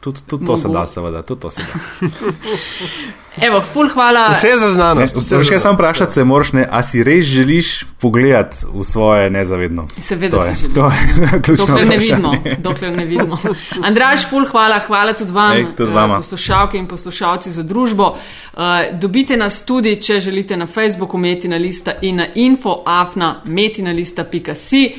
[0.00, 2.08] tudi tud to se da, seveda, tudi to se da.
[3.46, 4.28] Evo, ful, hvala.
[4.36, 5.06] Vse je zaznano.
[5.42, 9.86] Še samo vprašati se moraš, ne, a si res želiš pogledati v svoje nezavedno?
[10.00, 10.74] Seveda to se želim.
[10.74, 11.66] To je ključno.
[11.66, 12.34] Dokler ne vidimo.
[12.58, 13.38] Dokler ne vidimo.
[13.82, 18.12] Andraš, ful, hvala, hvala tudi vam, Ej, tudi uh, poslušalke in poslušalci za družbo.
[18.12, 18.62] Uh,
[19.00, 24.90] dobite nas tudi, če želite na Facebooku Metina Lista in na infoafna metinalista.si.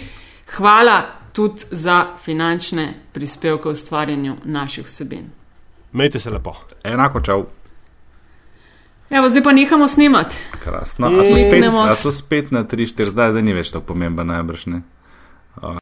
[0.57, 5.29] Hvala tudi za finančne prispevke v ustvarjanju naših vsebin.
[5.91, 6.55] Mejte se lepo.
[6.83, 7.45] Enako čau.
[9.09, 10.35] Evo, zdaj pa nehamo snimati.
[10.63, 11.07] Krasno.
[11.07, 14.65] A to spet, a to spet na 3-4, zdaj, zdaj ni več tako pomembno, najbrž
[14.65, 14.81] ne.